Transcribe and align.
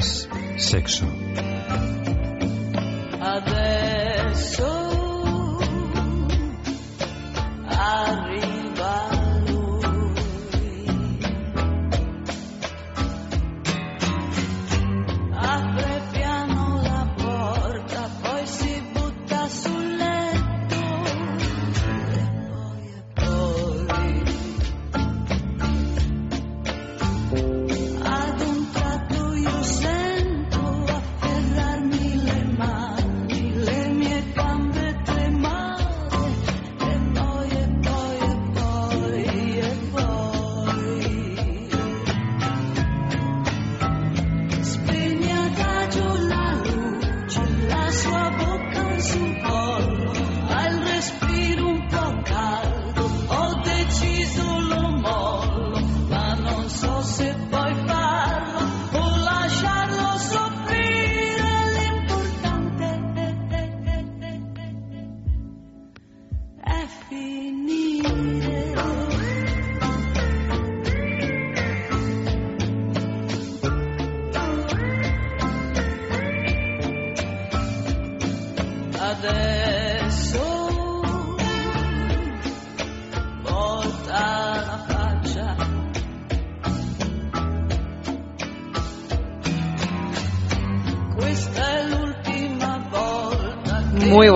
es 0.00 0.28
sexo. 0.56 1.06
Muy 1.06 1.40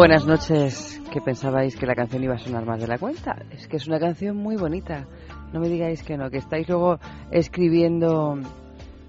buenas 0.06 0.26
noches. 0.26 1.00
¿Qué 1.10 1.22
pensabais 1.22 1.76
que 1.76 1.86
la 1.86 1.94
canción 1.94 2.22
iba 2.22 2.34
a 2.34 2.38
sonar 2.38 2.66
más 2.66 2.78
de 2.78 2.86
la 2.86 2.98
cuenta? 2.98 3.42
Es 3.50 3.66
que 3.66 3.78
es 3.78 3.86
una 3.86 3.98
canción 3.98 4.36
muy 4.36 4.54
bonita. 4.54 5.06
No 5.50 5.60
me 5.60 5.70
digáis 5.70 6.02
que 6.02 6.18
no, 6.18 6.28
que 6.28 6.36
estáis 6.36 6.68
luego 6.68 6.98
escribiendo 7.30 8.38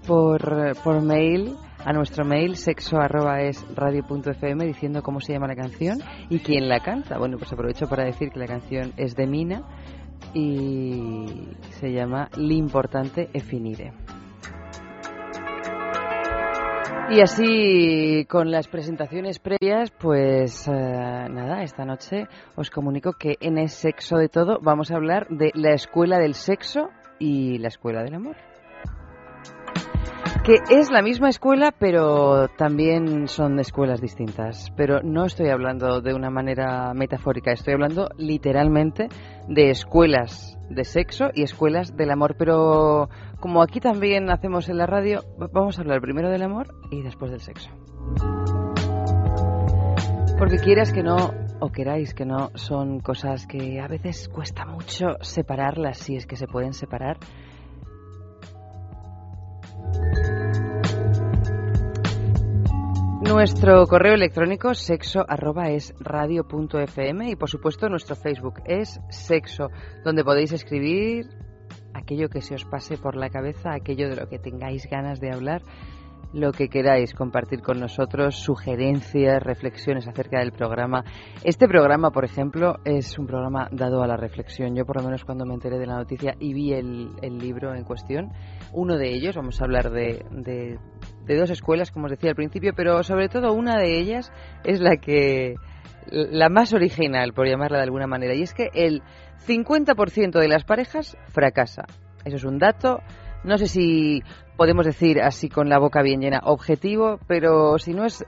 por, 0.06 0.74
por 0.82 1.02
mail 1.02 1.54
a 1.84 1.92
nuestro 1.92 2.24
mail 2.24 2.56
sexo 2.56 2.96
arroba 2.96 3.42
es 3.42 3.62
radio.fm 3.74 4.64
diciendo 4.64 5.02
cómo 5.02 5.20
se 5.20 5.34
llama 5.34 5.48
la 5.48 5.56
canción 5.56 5.98
y 6.30 6.38
quién 6.38 6.66
la 6.66 6.80
canta. 6.80 7.18
Bueno, 7.18 7.36
pues 7.36 7.52
aprovecho 7.52 7.86
para 7.90 8.04
decir 8.04 8.30
que 8.30 8.38
la 8.38 8.46
canción 8.46 8.94
es 8.96 9.14
de 9.14 9.26
Mina 9.26 9.64
y 10.32 11.50
se 11.78 11.92
llama 11.92 12.30
L'importante 12.38 13.28
è 13.34 13.40
finire. 13.40 14.05
Y 17.08 17.20
así, 17.20 18.26
con 18.28 18.50
las 18.50 18.66
presentaciones 18.66 19.38
previas, 19.38 19.92
pues 19.92 20.66
eh, 20.66 20.72
nada, 20.72 21.62
esta 21.62 21.84
noche 21.84 22.26
os 22.56 22.68
comunico 22.68 23.12
que 23.12 23.36
en 23.40 23.58
el 23.58 23.68
sexo 23.68 24.16
de 24.16 24.28
todo 24.28 24.58
vamos 24.60 24.90
a 24.90 24.96
hablar 24.96 25.28
de 25.28 25.52
la 25.54 25.72
escuela 25.72 26.18
del 26.18 26.34
sexo 26.34 26.90
y 27.20 27.58
la 27.58 27.68
escuela 27.68 28.02
del 28.02 28.14
amor. 28.14 28.36
Que 30.46 30.58
es 30.70 30.90
la 30.90 31.02
misma 31.02 31.28
escuela, 31.28 31.72
pero 31.76 32.48
también 32.56 33.26
son 33.26 33.58
escuelas 33.58 34.00
distintas. 34.00 34.72
Pero 34.76 35.00
no 35.02 35.26
estoy 35.26 35.48
hablando 35.48 36.00
de 36.00 36.14
una 36.14 36.30
manera 36.30 36.92
metafórica, 36.94 37.52
estoy 37.52 37.74
hablando 37.74 38.08
literalmente 38.16 39.08
de 39.48 39.70
escuelas 39.70 40.56
de 40.70 40.84
sexo 40.84 41.30
y 41.34 41.42
escuelas 41.42 41.96
del 41.96 42.10
amor. 42.10 42.36
Pero 42.38 43.08
como 43.40 43.62
aquí 43.62 43.80
también 43.80 44.30
hacemos 44.30 44.68
en 44.68 44.78
la 44.78 44.86
radio, 44.86 45.20
vamos 45.52 45.78
a 45.78 45.82
hablar 45.82 46.00
primero 46.00 46.30
del 46.30 46.42
amor 46.42 46.68
y 46.90 47.02
después 47.02 47.30
del 47.30 47.40
sexo. 47.40 47.70
Porque 50.38 50.58
quieras 50.58 50.92
que 50.92 51.02
no, 51.02 51.32
o 51.60 51.70
queráis 51.70 52.12
que 52.14 52.26
no, 52.26 52.50
son 52.54 53.00
cosas 53.00 53.46
que 53.46 53.80
a 53.80 53.88
veces 53.88 54.28
cuesta 54.28 54.66
mucho 54.66 55.16
separarlas, 55.20 55.98
si 55.98 56.16
es 56.16 56.26
que 56.26 56.36
se 56.36 56.46
pueden 56.46 56.72
separar. 56.72 57.18
Nuestro 63.22 63.86
correo 63.86 64.14
electrónico 64.14 64.74
sexo 64.74 65.24
arroba 65.26 65.70
es 65.70 65.94
radio.fm 65.98 67.30
y 67.30 67.36
por 67.36 67.50
supuesto 67.50 67.88
nuestro 67.88 68.14
Facebook 68.14 68.62
es 68.66 69.00
sexo, 69.08 69.68
donde 70.04 70.22
podéis 70.22 70.52
escribir 70.52 71.26
aquello 71.96 72.28
que 72.28 72.40
se 72.40 72.54
os 72.54 72.64
pase 72.64 72.98
por 72.98 73.16
la 73.16 73.30
cabeza, 73.30 73.72
aquello 73.72 74.08
de 74.08 74.16
lo 74.16 74.28
que 74.28 74.38
tengáis 74.38 74.86
ganas 74.90 75.20
de 75.20 75.32
hablar, 75.32 75.62
lo 76.32 76.52
que 76.52 76.68
queráis 76.68 77.14
compartir 77.14 77.62
con 77.62 77.80
nosotros, 77.80 78.36
sugerencias, 78.36 79.42
reflexiones 79.42 80.06
acerca 80.06 80.40
del 80.40 80.52
programa. 80.52 81.04
Este 81.44 81.66
programa, 81.66 82.10
por 82.10 82.24
ejemplo, 82.24 82.76
es 82.84 83.18
un 83.18 83.26
programa 83.26 83.68
dado 83.70 84.02
a 84.02 84.06
la 84.06 84.16
reflexión. 84.16 84.74
Yo, 84.74 84.84
por 84.84 84.96
lo 84.96 85.04
menos, 85.04 85.24
cuando 85.24 85.46
me 85.46 85.54
enteré 85.54 85.78
de 85.78 85.86
la 85.86 85.96
noticia 85.96 86.34
y 86.38 86.52
vi 86.52 86.72
el, 86.72 87.38
libro 87.38 87.74
en 87.74 87.84
cuestión, 87.84 88.32
uno 88.72 88.96
de 88.96 89.14
ellos, 89.14 89.36
vamos 89.36 89.60
a 89.60 89.64
hablar 89.64 89.90
de, 89.90 90.24
de, 90.30 90.78
de 91.24 91.36
dos 91.36 91.50
escuelas, 91.50 91.90
como 91.90 92.06
os 92.06 92.10
decía 92.10 92.30
al 92.30 92.36
principio, 92.36 92.72
pero 92.76 93.02
sobre 93.02 93.28
todo 93.28 93.52
una 93.52 93.78
de 93.78 93.98
ellas 93.98 94.32
es 94.64 94.80
la 94.80 94.96
que 94.96 95.54
la 96.10 96.48
más 96.48 96.72
original, 96.72 97.32
por 97.32 97.48
llamarla 97.48 97.78
de 97.78 97.84
alguna 97.84 98.06
manera, 98.06 98.34
y 98.34 98.42
es 98.42 98.54
que 98.54 98.68
el 98.74 99.02
50% 99.46 100.40
de 100.40 100.48
las 100.48 100.64
parejas 100.64 101.16
fracasa. 101.28 101.84
Eso 102.24 102.36
es 102.36 102.44
un 102.44 102.58
dato, 102.58 103.00
no 103.44 103.58
sé 103.58 103.66
si 103.68 104.22
podemos 104.56 104.86
decir 104.86 105.20
así 105.20 105.48
con 105.48 105.68
la 105.68 105.78
boca 105.78 106.02
bien 106.02 106.20
llena 106.20 106.40
objetivo, 106.44 107.18
pero 107.28 107.78
si 107.78 107.94
no 107.94 108.04
es 108.04 108.24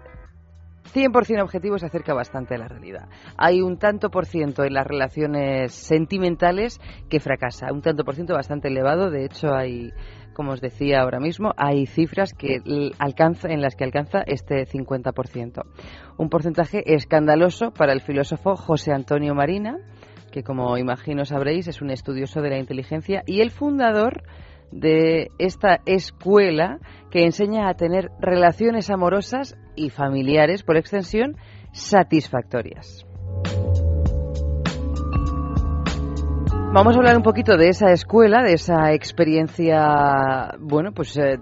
100% 0.94 1.42
objetivo 1.42 1.78
se 1.78 1.86
acerca 1.86 2.14
bastante 2.14 2.54
a 2.54 2.58
la 2.58 2.68
realidad. 2.68 3.08
Hay 3.36 3.60
un 3.60 3.78
tanto 3.78 4.10
por 4.10 4.26
ciento 4.26 4.64
en 4.64 4.74
las 4.74 4.86
relaciones 4.86 5.72
sentimentales 5.72 6.80
que 7.08 7.20
fracasa, 7.20 7.72
un 7.72 7.82
tanto 7.82 8.04
por 8.04 8.14
ciento 8.14 8.34
bastante 8.34 8.68
elevado, 8.68 9.10
de 9.10 9.24
hecho 9.24 9.54
hay 9.54 9.92
como 10.38 10.52
os 10.52 10.60
decía 10.60 11.00
ahora 11.00 11.18
mismo, 11.18 11.52
hay 11.56 11.86
cifras 11.86 12.32
que 12.32 12.60
alcanza, 13.00 13.48
en 13.48 13.60
las 13.60 13.74
que 13.74 13.82
alcanza 13.82 14.22
este 14.24 14.66
50%. 14.66 15.64
Un 16.16 16.28
porcentaje 16.28 16.94
escandaloso 16.94 17.72
para 17.72 17.92
el 17.92 18.00
filósofo 18.02 18.54
José 18.54 18.92
Antonio 18.92 19.34
Marina, 19.34 19.78
que 20.30 20.42
como 20.42 20.76
imagino 20.76 21.24
sabréis 21.24 21.68
es 21.68 21.82
un 21.82 21.90
estudioso 21.90 22.40
de 22.40 22.50
la 22.50 22.58
inteligencia 22.58 23.22
y 23.26 23.40
el 23.40 23.50
fundador 23.50 24.22
de 24.70 25.30
esta 25.38 25.80
escuela 25.86 26.78
que 27.10 27.24
enseña 27.24 27.68
a 27.68 27.74
tener 27.74 28.10
relaciones 28.20 28.90
amorosas 28.90 29.56
y 29.76 29.90
familiares, 29.90 30.62
por 30.62 30.76
extensión, 30.76 31.36
satisfactorias. 31.72 33.06
Vamos 36.70 36.94
a 36.94 36.98
hablar 36.98 37.16
un 37.16 37.22
poquito 37.22 37.56
de 37.56 37.68
esa 37.68 37.92
escuela, 37.92 38.42
de 38.42 38.52
esa 38.52 38.92
experiencia, 38.92 40.54
bueno, 40.60 40.92
pues 40.92 41.16
eh, 41.16 41.38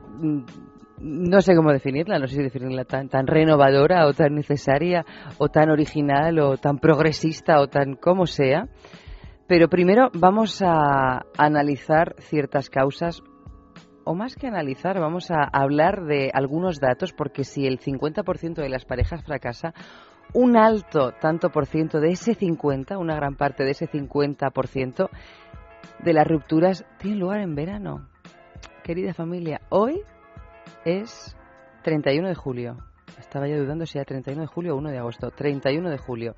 no 1.06 1.40
sé 1.40 1.54
cómo 1.54 1.72
definirla, 1.72 2.18
no 2.18 2.26
sé 2.26 2.36
si 2.36 2.42
definirla 2.42 2.84
tan, 2.84 3.08
tan 3.08 3.26
renovadora 3.26 4.06
o 4.06 4.12
tan 4.12 4.34
necesaria 4.34 5.04
o 5.38 5.48
tan 5.48 5.70
original 5.70 6.38
o 6.40 6.56
tan 6.56 6.78
progresista 6.78 7.60
o 7.60 7.68
tan 7.68 7.94
como 7.94 8.26
sea. 8.26 8.68
Pero 9.46 9.68
primero 9.68 10.10
vamos 10.12 10.60
a 10.62 11.24
analizar 11.38 12.16
ciertas 12.18 12.68
causas, 12.68 13.22
o 14.04 14.14
más 14.14 14.34
que 14.34 14.48
analizar, 14.48 14.98
vamos 14.98 15.30
a 15.30 15.44
hablar 15.52 16.04
de 16.04 16.30
algunos 16.34 16.80
datos, 16.80 17.12
porque 17.12 17.44
si 17.44 17.66
el 17.66 17.78
50% 17.78 18.54
de 18.54 18.68
las 18.68 18.84
parejas 18.84 19.24
fracasa, 19.24 19.72
un 20.32 20.56
alto 20.56 21.12
tanto 21.20 21.50
por 21.50 21.66
ciento 21.66 22.00
de 22.00 22.10
ese 22.10 22.34
50, 22.34 22.98
una 22.98 23.14
gran 23.14 23.36
parte 23.36 23.64
de 23.64 23.70
ese 23.70 23.88
50% 23.88 25.08
de 26.02 26.12
las 26.12 26.26
rupturas 26.26 26.84
tienen 26.98 27.20
lugar 27.20 27.40
en 27.40 27.54
verano. 27.54 28.08
Querida 28.82 29.14
familia, 29.14 29.60
hoy 29.68 30.02
es 30.84 31.36
31 31.82 32.28
de 32.28 32.34
julio. 32.34 32.76
Estaba 33.18 33.48
yo 33.48 33.58
dudando 33.58 33.86
si 33.86 33.98
era 33.98 34.04
31 34.04 34.42
de 34.42 34.46
julio 34.46 34.74
o 34.74 34.78
1 34.78 34.90
de 34.90 34.98
agosto. 34.98 35.30
31 35.30 35.90
de 35.90 35.98
julio. 35.98 36.34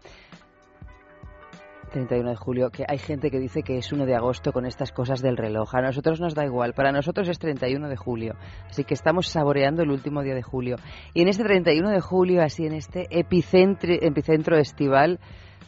31 1.88 2.30
de 2.30 2.36
julio, 2.36 2.70
que 2.70 2.84
hay 2.86 2.98
gente 2.98 3.30
que 3.30 3.38
dice 3.38 3.62
que 3.62 3.78
es 3.78 3.92
1 3.92 4.06
de 4.06 4.14
agosto 4.14 4.52
con 4.52 4.66
estas 4.66 4.92
cosas 4.92 5.20
del 5.20 5.36
reloj. 5.36 5.75
A 5.75 5.80
nosotros 5.80 6.20
nos 6.20 6.34
da 6.34 6.44
igual, 6.44 6.75
para 6.75 6.92
nosotros 6.92 7.28
es 7.28 7.38
31 7.38 7.88
de 7.88 7.96
julio. 7.96 8.34
Así 8.69 8.84
que 8.84 8.94
estamos 8.94 9.28
saboreando 9.28 9.82
el 9.82 9.90
último 9.90 10.22
día 10.22 10.34
de 10.34 10.42
julio. 10.42 10.76
Y 11.14 11.22
en 11.22 11.28
este 11.28 11.44
31 11.44 11.90
de 11.90 12.00
julio, 12.00 12.42
así 12.42 12.66
en 12.66 12.75
este 12.75 13.06
epicentro, 13.10 14.56
estival, 14.56 15.19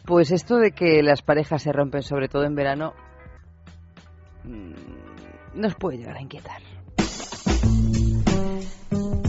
pues 0.05 0.31
esto 0.31 0.57
de 0.57 0.71
que 0.71 1.01
las 1.03 1.21
parejas 1.21 1.63
se 1.63 1.71
rompen, 1.71 2.03
sobre 2.03 2.27
todo 2.27 2.43
en 2.43 2.55
verano, 2.55 2.93
mm, 4.43 5.59
nos 5.59 5.75
puede 5.75 5.97
llegar 5.97 6.17
a 6.17 6.21
inquietar. 6.21 6.61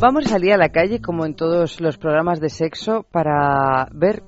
Vamos 0.02 0.26
a 0.26 0.30
salir 0.30 0.52
a 0.52 0.56
la 0.56 0.70
calle, 0.70 1.00
como 1.00 1.24
en 1.26 1.36
todos 1.36 1.80
los 1.80 1.96
programas 1.96 2.40
de 2.40 2.48
sexo, 2.48 3.06
para 3.12 3.86
ver 3.92 4.24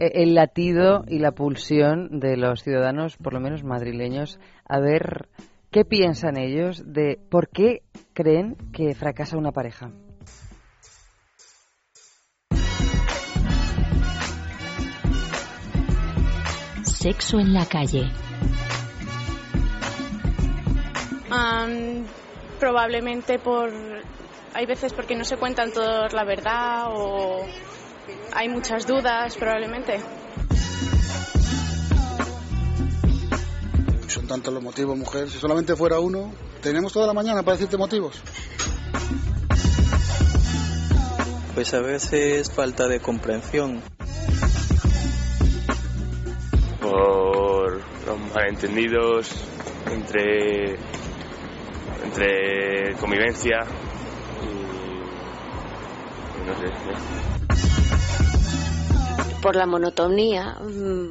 e, 0.00 0.24
el 0.24 0.34
latido 0.34 1.04
y 1.06 1.20
la 1.20 1.30
pulsión 1.30 2.18
de 2.18 2.36
los 2.36 2.64
ciudadanos, 2.64 3.16
por 3.16 3.32
lo 3.32 3.38
menos 3.38 3.62
madrileños, 3.62 4.40
a 4.68 4.80
ver 4.80 5.28
qué 5.70 5.84
piensan 5.84 6.36
ellos 6.36 6.82
de 6.84 7.20
por 7.30 7.50
qué 7.50 7.82
creen 8.14 8.56
que 8.72 8.92
fracasa 8.96 9.38
una 9.38 9.52
pareja. 9.52 9.92
Sexo 16.82 17.38
en 17.38 17.52
la 17.54 17.64
calle. 17.66 18.10
probablemente 22.58 23.38
por 23.38 23.70
hay 24.54 24.66
veces 24.66 24.92
porque 24.92 25.16
no 25.16 25.24
se 25.24 25.36
cuentan 25.36 25.72
todos 25.72 26.12
la 26.12 26.24
verdad 26.24 26.88
o 26.90 27.46
hay 28.32 28.48
muchas 28.48 28.86
dudas 28.86 29.36
probablemente. 29.36 30.00
Son 34.08 34.26
tantos 34.26 34.52
los 34.52 34.62
motivos, 34.62 34.98
mujer. 34.98 35.30
Si 35.30 35.38
solamente 35.38 35.76
fuera 35.76 36.00
uno, 36.00 36.32
tenemos 36.62 36.92
toda 36.92 37.06
la 37.06 37.14
mañana 37.14 37.42
para 37.42 37.56
decirte 37.56 37.76
motivos. 37.76 38.20
Pues 41.54 41.74
a 41.74 41.80
veces 41.80 42.50
falta 42.50 42.88
de 42.88 43.00
comprensión. 43.00 43.82
Por 46.80 47.80
los 48.06 48.34
malentendidos 48.34 49.30
entre, 49.92 50.76
entre 52.04 52.94
convivencia, 52.98 53.66
por 59.40 59.56
la 59.56 59.66
monotonía, 59.66 60.58
mm, 60.60 61.10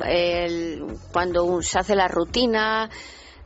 cuando 1.11 1.61
se 1.61 1.79
hace 1.79 1.95
la 1.95 2.07
rutina, 2.07 2.89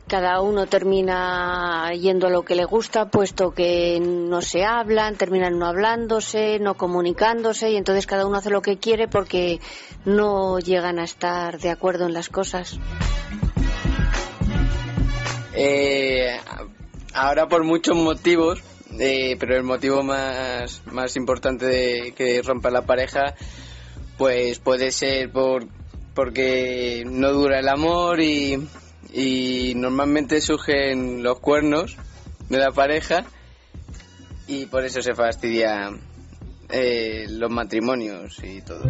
cada 0.06 0.42
uno 0.42 0.66
termina 0.66 1.90
yendo 1.92 2.26
a 2.26 2.30
lo 2.30 2.42
que 2.42 2.54
le 2.54 2.64
gusta, 2.64 3.08
puesto 3.08 3.52
que 3.52 3.98
no 4.00 4.42
se 4.42 4.64
hablan, 4.64 5.16
terminan 5.16 5.58
no 5.58 5.66
hablándose, 5.66 6.58
no 6.58 6.74
comunicándose, 6.74 7.70
y 7.70 7.76
entonces 7.76 8.06
cada 8.06 8.26
uno 8.26 8.36
hace 8.36 8.50
lo 8.50 8.60
que 8.60 8.76
quiere 8.76 9.08
porque 9.08 9.60
no 10.04 10.58
llegan 10.58 10.98
a 10.98 11.04
estar 11.04 11.58
de 11.58 11.70
acuerdo 11.70 12.06
en 12.06 12.12
las 12.12 12.28
cosas. 12.28 12.78
Eh, 15.54 16.38
ahora 17.14 17.48
por 17.48 17.64
muchos 17.64 17.96
motivos, 17.96 18.62
pero 18.98 19.56
el 19.56 19.62
motivo 19.62 20.02
más, 20.02 20.82
más 20.86 21.16
importante 21.16 21.66
de 21.66 22.12
que 22.16 22.42
rompa 22.42 22.70
la 22.70 22.82
pareja, 22.82 23.34
pues 24.16 24.58
puede 24.58 24.90
ser 24.92 25.30
por 25.30 25.66
porque 26.14 27.02
no 27.04 27.32
dura 27.32 27.58
el 27.58 27.68
amor 27.68 28.20
y, 28.20 28.68
y 29.12 29.72
normalmente 29.74 30.40
surgen 30.40 31.22
los 31.22 31.40
cuernos 31.40 31.96
de 32.48 32.58
la 32.58 32.70
pareja 32.70 33.24
y 34.46 34.66
por 34.66 34.84
eso 34.84 35.02
se 35.02 35.14
fastidia 35.14 35.90
eh, 36.68 37.26
los 37.28 37.50
matrimonios 37.50 38.38
y 38.42 38.60
todo. 38.62 38.82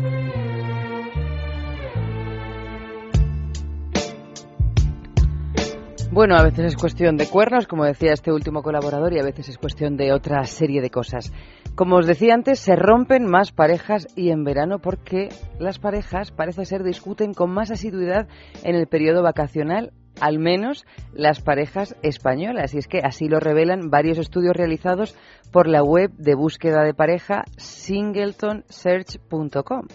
Bueno, 6.14 6.36
a 6.36 6.44
veces 6.44 6.66
es 6.66 6.76
cuestión 6.76 7.16
de 7.16 7.26
cuernos, 7.26 7.66
como 7.66 7.84
decía 7.84 8.12
este 8.12 8.30
último 8.30 8.62
colaborador, 8.62 9.12
y 9.12 9.18
a 9.18 9.24
veces 9.24 9.48
es 9.48 9.58
cuestión 9.58 9.96
de 9.96 10.12
otra 10.12 10.44
serie 10.44 10.80
de 10.80 10.88
cosas. 10.88 11.32
Como 11.74 11.96
os 11.96 12.06
decía 12.06 12.34
antes, 12.34 12.60
se 12.60 12.76
rompen 12.76 13.26
más 13.26 13.50
parejas 13.50 14.06
y 14.14 14.30
en 14.30 14.44
verano 14.44 14.78
porque 14.78 15.30
las 15.58 15.80
parejas 15.80 16.30
parece 16.30 16.66
ser 16.66 16.84
discuten 16.84 17.34
con 17.34 17.50
más 17.50 17.72
asiduidad 17.72 18.28
en 18.62 18.76
el 18.76 18.86
periodo 18.86 19.24
vacacional, 19.24 19.92
al 20.20 20.38
menos 20.38 20.86
las 21.12 21.40
parejas 21.40 21.96
españolas. 22.02 22.74
Y 22.74 22.78
es 22.78 22.86
que 22.86 23.00
así 23.02 23.26
lo 23.26 23.40
revelan 23.40 23.90
varios 23.90 24.18
estudios 24.18 24.54
realizados 24.54 25.16
por 25.50 25.66
la 25.66 25.82
web 25.82 26.12
de 26.12 26.36
búsqueda 26.36 26.84
de 26.84 26.94
pareja 26.94 27.42
singletonsearch.com, 27.56 29.88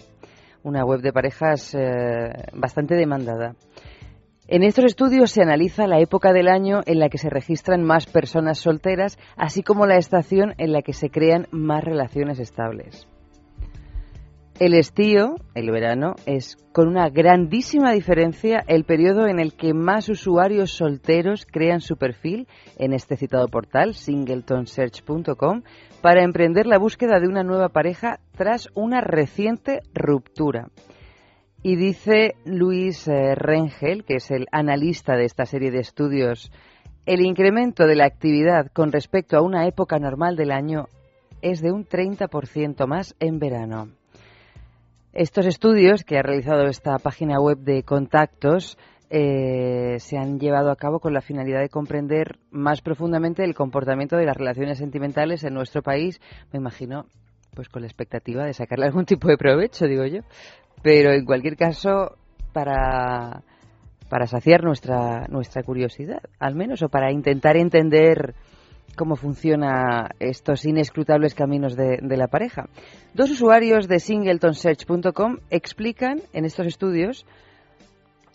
una 0.64 0.84
web 0.84 1.00
de 1.00 1.14
parejas 1.14 1.74
eh, 1.74 2.30
bastante 2.52 2.94
demandada. 2.94 3.54
En 4.52 4.64
estos 4.64 4.84
estudios 4.84 5.30
se 5.30 5.42
analiza 5.42 5.86
la 5.86 6.00
época 6.00 6.32
del 6.32 6.48
año 6.48 6.80
en 6.84 6.98
la 6.98 7.08
que 7.08 7.18
se 7.18 7.30
registran 7.30 7.84
más 7.84 8.06
personas 8.06 8.58
solteras, 8.58 9.16
así 9.36 9.62
como 9.62 9.86
la 9.86 9.96
estación 9.96 10.54
en 10.58 10.72
la 10.72 10.82
que 10.82 10.92
se 10.92 11.08
crean 11.08 11.46
más 11.52 11.84
relaciones 11.84 12.40
estables. 12.40 13.06
El 14.58 14.74
estío, 14.74 15.36
el 15.54 15.70
verano, 15.70 16.16
es 16.26 16.56
con 16.72 16.88
una 16.88 17.10
grandísima 17.10 17.92
diferencia 17.92 18.64
el 18.66 18.82
periodo 18.82 19.28
en 19.28 19.38
el 19.38 19.54
que 19.54 19.72
más 19.72 20.08
usuarios 20.08 20.72
solteros 20.72 21.46
crean 21.46 21.80
su 21.80 21.96
perfil 21.96 22.48
en 22.76 22.92
este 22.92 23.16
citado 23.16 23.46
portal, 23.46 23.94
singletonsearch.com, 23.94 25.62
para 26.02 26.24
emprender 26.24 26.66
la 26.66 26.78
búsqueda 26.78 27.20
de 27.20 27.28
una 27.28 27.44
nueva 27.44 27.68
pareja 27.68 28.18
tras 28.36 28.68
una 28.74 29.00
reciente 29.00 29.78
ruptura. 29.94 30.70
Y 31.62 31.76
dice 31.76 32.36
Luis 32.46 33.06
eh, 33.06 33.34
Rengel, 33.34 34.04
que 34.04 34.16
es 34.16 34.30
el 34.30 34.46
analista 34.50 35.14
de 35.14 35.26
esta 35.26 35.44
serie 35.44 35.70
de 35.70 35.80
estudios, 35.80 36.50
el 37.04 37.20
incremento 37.20 37.86
de 37.86 37.96
la 37.96 38.06
actividad 38.06 38.68
con 38.72 38.92
respecto 38.92 39.36
a 39.36 39.42
una 39.42 39.66
época 39.66 39.98
normal 39.98 40.36
del 40.36 40.52
año 40.52 40.86
es 41.42 41.60
de 41.60 41.70
un 41.70 41.86
30% 41.86 42.86
más 42.86 43.14
en 43.20 43.38
verano. 43.38 43.88
Estos 45.12 45.44
estudios 45.44 46.04
que 46.04 46.18
ha 46.18 46.22
realizado 46.22 46.66
esta 46.66 46.98
página 46.98 47.38
web 47.40 47.58
de 47.58 47.82
contactos 47.82 48.78
eh, 49.10 49.96
se 49.98 50.16
han 50.16 50.38
llevado 50.38 50.70
a 50.70 50.76
cabo 50.76 51.00
con 51.00 51.12
la 51.12 51.20
finalidad 51.20 51.60
de 51.60 51.68
comprender 51.68 52.38
más 52.50 52.80
profundamente 52.80 53.44
el 53.44 53.54
comportamiento 53.54 54.16
de 54.16 54.24
las 54.24 54.36
relaciones 54.36 54.78
sentimentales 54.78 55.44
en 55.44 55.52
nuestro 55.52 55.82
país. 55.82 56.20
Me 56.52 56.58
imagino, 56.58 57.06
pues 57.54 57.68
con 57.68 57.82
la 57.82 57.88
expectativa 57.88 58.44
de 58.44 58.54
sacarle 58.54 58.86
algún 58.86 59.04
tipo 59.04 59.28
de 59.28 59.36
provecho, 59.36 59.86
digo 59.86 60.06
yo. 60.06 60.20
Pero 60.82 61.12
en 61.12 61.24
cualquier 61.24 61.56
caso, 61.56 62.16
para, 62.52 63.42
para 64.08 64.26
saciar 64.26 64.64
nuestra, 64.64 65.26
nuestra 65.28 65.62
curiosidad, 65.62 66.22
al 66.38 66.54
menos, 66.54 66.82
o 66.82 66.88
para 66.88 67.12
intentar 67.12 67.56
entender 67.56 68.34
cómo 68.96 69.16
funcionan 69.16 70.08
estos 70.18 70.64
inescrutables 70.64 71.34
caminos 71.34 71.76
de, 71.76 71.98
de, 72.02 72.16
la 72.16 72.26
pareja. 72.26 72.68
Dos 73.14 73.30
usuarios 73.30 73.88
de 73.88 74.00
singletonsearch.com 74.00 75.38
explican 75.50 76.20
en 76.32 76.44
estos 76.44 76.66
estudios 76.66 77.24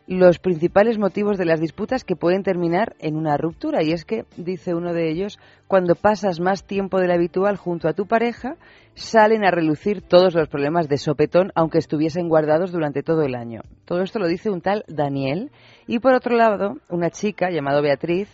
los 0.08 0.38
principales 0.38 1.00
motivos 1.00 1.38
de 1.38 1.46
las 1.46 1.60
disputas 1.60 2.04
que 2.04 2.16
pueden 2.16 2.44
terminar 2.44 2.96
en 3.00 3.16
una 3.16 3.38
ruptura. 3.38 3.84
Y 3.84 3.92
es 3.92 4.06
que, 4.06 4.26
dice 4.38 4.76
uno 4.76 4.94
de 4.94 5.10
ellos, 5.10 5.40
cuando 5.68 5.96
pasas 5.96 6.40
más 6.40 6.64
tiempo 6.66 7.00
del 7.00 7.12
habitual 7.12 7.58
junto 7.58 7.88
a 7.88 7.94
tu 7.94 8.06
pareja, 8.06 8.56
salen 8.94 9.44
a 9.44 9.52
relucir 9.52 10.02
todos 10.02 10.36
los 10.36 10.48
problemas 10.48 10.88
de 10.88 10.98
sopetón, 10.98 11.52
aunque 11.56 11.80
estuviesen 11.80 12.30
guardados 12.30 12.72
durante 12.72 13.02
todo 13.02 13.24
el 13.24 13.36
año. 13.36 13.62
Todo 13.86 14.02
esto 14.02 14.20
lo 14.20 14.28
dice 14.28 14.52
un 14.52 14.62
tal 14.62 14.84
Daniel. 14.88 15.52
Y 15.88 16.00
por 16.00 16.14
otro 16.14 16.36
lado, 16.36 16.78
una 16.90 17.10
chica 17.10 17.50
llamada 17.50 17.82
Beatriz, 17.82 18.30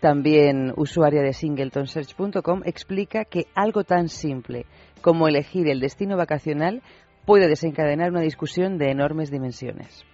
también 0.00 0.74
usuaria 0.76 1.22
de 1.22 1.32
singletonsearch.com, 1.32 2.60
explica 2.66 3.24
que 3.24 3.46
algo 3.54 3.84
tan 3.84 4.08
simple 4.08 4.66
como 5.00 5.26
elegir 5.26 5.68
el 5.68 5.80
destino 5.80 6.18
vacacional 6.18 6.82
puede 7.24 7.48
desencadenar 7.48 8.10
una 8.10 8.20
discusión 8.20 8.76
de 8.76 8.90
enormes 8.90 9.30
dimensiones. 9.30 10.04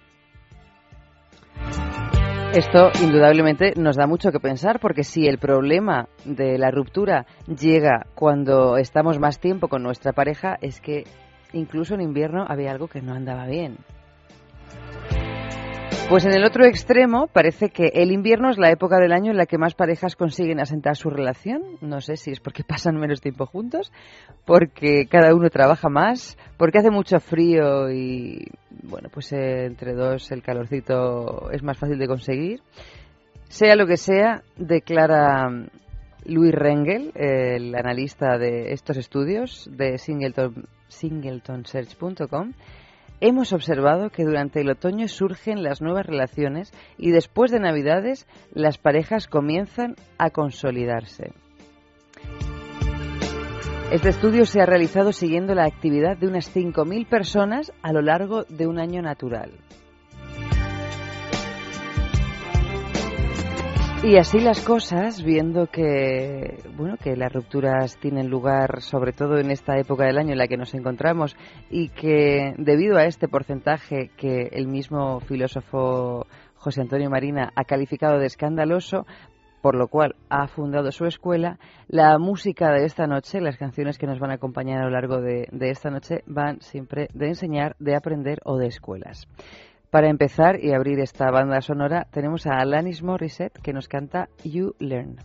Esto 2.53 2.91
indudablemente 3.01 3.75
nos 3.77 3.95
da 3.95 4.07
mucho 4.07 4.29
que 4.33 4.41
pensar 4.41 4.81
porque 4.81 5.05
si 5.05 5.25
el 5.25 5.37
problema 5.37 6.09
de 6.25 6.57
la 6.57 6.69
ruptura 6.69 7.25
llega 7.47 8.07
cuando 8.13 8.75
estamos 8.75 9.19
más 9.19 9.39
tiempo 9.39 9.69
con 9.69 9.83
nuestra 9.83 10.11
pareja 10.11 10.57
es 10.61 10.81
que 10.81 11.05
incluso 11.53 11.93
en 11.93 12.01
invierno 12.01 12.45
había 12.45 12.71
algo 12.71 12.89
que 12.89 13.01
no 13.01 13.13
andaba 13.13 13.45
bien. 13.45 13.77
Pues 16.11 16.25
en 16.25 16.33
el 16.33 16.43
otro 16.43 16.65
extremo 16.65 17.27
parece 17.27 17.69
que 17.69 17.87
el 17.93 18.11
invierno 18.11 18.49
es 18.49 18.57
la 18.57 18.69
época 18.69 18.99
del 18.99 19.13
año 19.13 19.31
en 19.31 19.37
la 19.37 19.45
que 19.45 19.57
más 19.57 19.75
parejas 19.75 20.17
consiguen 20.17 20.59
asentar 20.59 20.97
su 20.97 21.09
relación. 21.09 21.61
No 21.79 22.01
sé 22.01 22.17
si 22.17 22.31
es 22.31 22.41
porque 22.41 22.63
pasan 22.67 22.97
menos 22.97 23.21
tiempo 23.21 23.45
juntos, 23.45 23.93
porque 24.45 25.07
cada 25.09 25.33
uno 25.33 25.49
trabaja 25.49 25.87
más, 25.87 26.37
porque 26.57 26.79
hace 26.79 26.91
mucho 26.91 27.21
frío 27.21 27.89
y 27.89 28.45
bueno, 28.83 29.07
pues 29.09 29.31
eh, 29.31 29.67
entre 29.67 29.93
dos 29.93 30.33
el 30.33 30.41
calorcito 30.41 31.49
es 31.49 31.63
más 31.63 31.77
fácil 31.77 31.97
de 31.97 32.07
conseguir. 32.07 32.61
Sea 33.47 33.77
lo 33.77 33.87
que 33.87 33.95
sea, 33.95 34.43
declara 34.57 35.49
Luis 36.25 36.53
Rengel, 36.53 37.13
el 37.15 37.73
analista 37.73 38.37
de 38.37 38.73
estos 38.73 38.97
estudios 38.97 39.69
de 39.71 39.97
Singleton, 39.97 40.67
singletonsearch.com, 40.89 42.51
hemos 43.21 43.53
observado 43.53 44.09
que 44.09 44.25
durante 44.25 44.59
el 44.59 44.69
otoño 44.69 45.07
surgen 45.07 45.63
las 45.63 45.81
nuevas 45.81 46.05
relaciones 46.05 46.73
y 46.97 47.11
después 47.11 47.51
de 47.51 47.59
Navidades 47.59 48.27
las 48.51 48.77
parejas 48.77 49.27
comienzan 49.27 49.95
a 50.17 50.31
consolidarse. 50.31 51.31
Este 53.91 54.09
estudio 54.09 54.45
se 54.45 54.61
ha 54.61 54.65
realizado 54.65 55.11
siguiendo 55.11 55.53
la 55.53 55.65
actividad 55.65 56.17
de 56.17 56.27
unas 56.27 56.55
5.000 56.55 57.07
personas 57.07 57.73
a 57.81 57.91
lo 57.91 58.01
largo 58.01 58.43
de 58.45 58.65
un 58.65 58.79
año 58.79 59.01
natural. 59.01 59.51
Y 64.03 64.17
así 64.17 64.39
las 64.39 64.61
cosas, 64.61 65.23
viendo 65.23 65.67
que 65.67 66.57
bueno 66.75 66.97
que 66.97 67.15
las 67.15 67.31
rupturas 67.31 67.97
tienen 67.97 68.29
lugar 68.29 68.81
sobre 68.81 69.13
todo 69.13 69.37
en 69.37 69.51
esta 69.51 69.77
época 69.77 70.05
del 70.05 70.17
año 70.17 70.31
en 70.31 70.39
la 70.39 70.47
que 70.47 70.57
nos 70.57 70.73
encontramos 70.73 71.35
y 71.69 71.89
que 71.89 72.55
debido 72.57 72.97
a 72.97 73.05
este 73.05 73.27
porcentaje 73.27 74.09
que 74.17 74.49
el 74.53 74.67
mismo 74.67 75.19
filósofo 75.19 76.25
José 76.55 76.81
Antonio 76.81 77.11
Marina 77.11 77.51
ha 77.55 77.63
calificado 77.63 78.17
de 78.17 78.25
escandaloso, 78.25 79.05
por 79.61 79.75
lo 79.75 79.87
cual 79.87 80.15
ha 80.29 80.47
fundado 80.47 80.91
su 80.91 81.05
escuela, 81.05 81.59
la 81.87 82.17
música 82.17 82.71
de 82.71 82.85
esta 82.85 83.05
noche, 83.05 83.39
las 83.39 83.57
canciones 83.57 83.99
que 83.99 84.07
nos 84.07 84.17
van 84.17 84.31
a 84.31 84.35
acompañar 84.35 84.81
a 84.81 84.85
lo 84.85 84.89
largo 84.89 85.21
de, 85.21 85.47
de 85.51 85.69
esta 85.69 85.91
noche 85.91 86.23
van 86.25 86.59
siempre 86.61 87.07
de 87.13 87.27
enseñar, 87.27 87.75
de 87.77 87.95
aprender 87.95 88.39
o 88.45 88.57
de 88.57 88.65
escuelas. 88.65 89.27
Para 89.91 90.09
empezar 90.09 90.63
y 90.63 90.71
abrir 90.73 91.01
esta 91.01 91.29
banda 91.31 91.59
sonora 91.59 92.07
tenemos 92.11 92.47
a 92.47 92.61
Alanis 92.61 93.03
Morissette 93.03 93.59
que 93.61 93.73
nos 93.73 93.89
canta 93.89 94.29
You 94.41 94.73
Learn. 94.79 95.17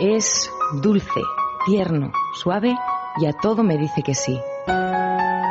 Es 0.00 0.50
dulce, 0.80 1.20
tierno, 1.66 2.10
suave 2.32 2.74
y 3.20 3.26
a 3.26 3.34
todo 3.34 3.62
me 3.62 3.76
dice 3.76 4.02
que 4.02 4.14
sí. 4.14 4.40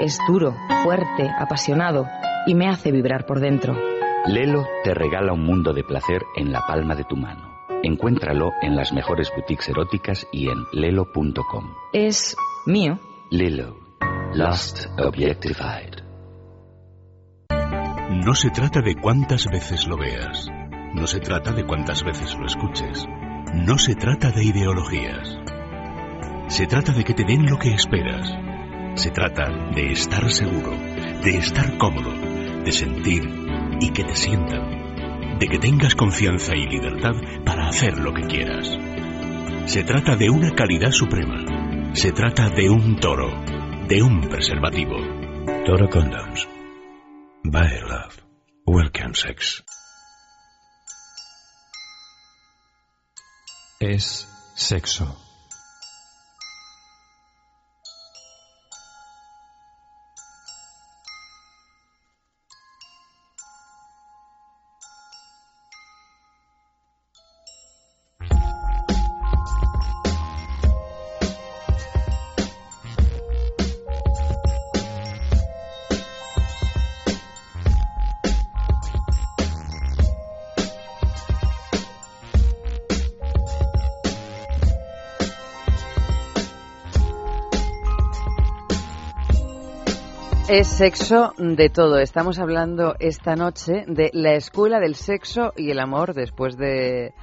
Es 0.01 0.17
duro, 0.27 0.55
fuerte, 0.83 1.29
apasionado 1.37 2.07
y 2.47 2.55
me 2.55 2.67
hace 2.67 2.91
vibrar 2.91 3.27
por 3.27 3.39
dentro. 3.39 3.77
Lelo 4.25 4.65
te 4.83 4.95
regala 4.95 5.33
un 5.33 5.45
mundo 5.45 5.71
de 5.71 5.83
placer 5.83 6.23
en 6.35 6.51
la 6.51 6.65
palma 6.65 6.95
de 6.95 7.03
tu 7.03 7.15
mano. 7.15 7.47
Encuéntralo 7.83 8.51
en 8.63 8.75
las 8.75 8.91
mejores 8.91 9.31
boutiques 9.35 9.69
eróticas 9.69 10.25
y 10.31 10.49
en 10.49 10.65
lelo.com. 10.73 11.71
Es 11.93 12.35
mío. 12.65 12.97
Lelo. 13.29 13.77
Lost 14.33 14.87
Objectified. 14.97 16.09
No 18.09 18.33
se 18.33 18.49
trata 18.49 18.81
de 18.81 18.95
cuántas 18.95 19.45
veces 19.45 19.87
lo 19.87 19.95
veas. 19.95 20.49
No 20.95 21.05
se 21.05 21.19
trata 21.19 21.51
de 21.51 21.67
cuántas 21.67 22.03
veces 22.03 22.35
lo 22.35 22.47
escuches. 22.47 23.07
No 23.53 23.77
se 23.77 23.95
trata 23.95 24.31
de 24.31 24.43
ideologías. 24.43 25.37
Se 26.49 26.67
trata 26.67 26.91
de 26.93 27.03
que 27.03 27.13
te 27.13 27.23
den 27.23 27.49
lo 27.49 27.57
que 27.57 27.73
esperas. 27.73 28.31
Se 28.95 29.09
trata 29.09 29.49
de 29.73 29.91
estar 29.91 30.29
seguro, 30.31 30.71
de 31.23 31.37
estar 31.37 31.77
cómodo, 31.77 32.11
de 32.63 32.71
sentir 32.71 33.23
y 33.79 33.89
que 33.89 34.03
te 34.03 34.15
sientan. 34.15 35.39
De 35.39 35.47
que 35.47 35.57
tengas 35.57 35.95
confianza 35.95 36.55
y 36.55 36.67
libertad 36.67 37.13
para 37.43 37.67
hacer 37.67 37.97
lo 37.97 38.13
que 38.13 38.23
quieras. 38.23 38.77
Se 39.65 39.83
trata 39.83 40.15
de 40.15 40.29
una 40.29 40.51
calidad 40.51 40.91
suprema. 40.91 41.93
Se 41.93 42.11
trata 42.11 42.49
de 42.49 42.69
un 42.69 42.97
toro, 42.97 43.31
de 43.87 44.03
un 44.03 44.21
preservativo. 44.21 44.97
Toro 45.65 45.89
Condoms. 45.89 46.47
By 47.43 47.79
Love. 47.81 48.21
Welcome 48.65 49.15
Sex. 49.15 49.63
Es 53.81 54.27
sexo. 54.55 55.28
Sexo 90.63 91.33
de 91.37 91.69
todo. 91.69 91.99
Estamos 91.99 92.37
hablando 92.37 92.95
esta 92.99 93.35
noche 93.35 93.85
de 93.87 94.09
la 94.13 94.33
escuela 94.33 94.79
del 94.79 94.95
sexo 94.95 95.53
y 95.55 95.71
el 95.71 95.79
amor 95.79 96.13
después 96.13 96.57
de, 96.57 97.13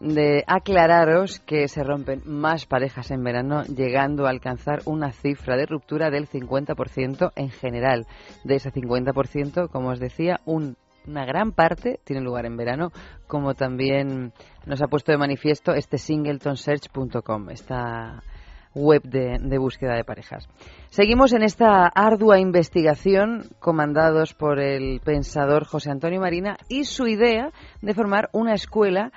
de 0.00 0.44
aclararos 0.46 1.40
que 1.40 1.68
se 1.68 1.82
rompen 1.82 2.22
más 2.26 2.66
parejas 2.66 3.10
en 3.10 3.24
verano, 3.24 3.62
llegando 3.64 4.26
a 4.26 4.30
alcanzar 4.30 4.80
una 4.84 5.12
cifra 5.12 5.56
de 5.56 5.64
ruptura 5.64 6.10
del 6.10 6.28
50% 6.28 7.32
en 7.36 7.50
general. 7.50 8.06
De 8.44 8.56
ese 8.56 8.70
50%, 8.70 9.70
como 9.70 9.88
os 9.90 9.98
decía, 9.98 10.40
un 10.44 10.76
una 11.06 11.24
gran 11.24 11.52
parte 11.52 12.00
tiene 12.04 12.20
lugar 12.20 12.44
en 12.44 12.58
verano, 12.58 12.92
como 13.26 13.54
también 13.54 14.34
nos 14.66 14.82
ha 14.82 14.88
puesto 14.88 15.10
de 15.10 15.16
manifiesto 15.16 15.72
este 15.72 15.96
singletonsearch.com, 15.96 17.48
esta 17.48 18.22
web 18.74 19.02
de, 19.02 19.58
búsqueda 19.58 19.94
de 19.94 20.04
parejas. 20.04 20.48
Seguimos 20.90 21.32
en 21.32 21.42
esta 21.42 21.86
ardua 21.86 22.38
investigación 22.38 23.44
comandados 23.58 24.34
por 24.34 24.60
el 24.60 25.00
pensador 25.00 25.64
José 25.64 25.90
Antonio 25.90 26.20
Marina 26.20 26.56
y 26.68 26.84
su 26.84 27.06
idea 27.06 27.50
de 27.82 27.94
formar 27.94 28.28
una 28.32 28.54
escuela 28.54 29.12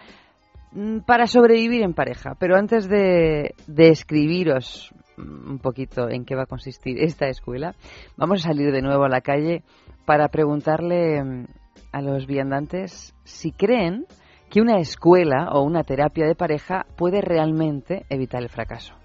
mm, 0.71 0.99
para 0.99 1.27
sobrevivir 1.27 1.83
en 1.83 1.93
pareja. 1.93 2.35
Pero 2.39 2.55
antes 2.55 2.87
de, 2.87 3.55
de 3.67 3.89
escribiros 3.89 4.93
un 5.17 5.59
poquito 5.59 6.09
en 6.09 6.25
qué 6.25 6.35
va 6.35 6.43
a 6.43 6.47
consistir 6.47 6.97
esta 6.99 7.27
escuela, 7.27 7.75
vamos 8.17 8.43
a 8.43 8.49
salir 8.49 8.71
de 8.71 8.81
nuevo 8.81 9.03
a 9.03 9.09
la 9.09 9.21
calle 9.21 9.63
para 10.05 10.29
preguntarle 10.29 11.23
mm, 11.23 11.45
a 11.91 12.01
los 12.01 12.25
viandantes 12.25 13.13
si 13.23 13.51
creen 13.51 14.05
que 14.49 14.61
una 14.61 14.79
escuela 14.79 15.49
o 15.53 15.61
una 15.61 15.83
terapia 15.83 16.25
de 16.25 16.35
pareja 16.35 16.85
puede 16.97 17.21
realmente 17.21 18.05
evitar 18.09 18.41
el 18.41 18.49
fracaso. 18.49 19.00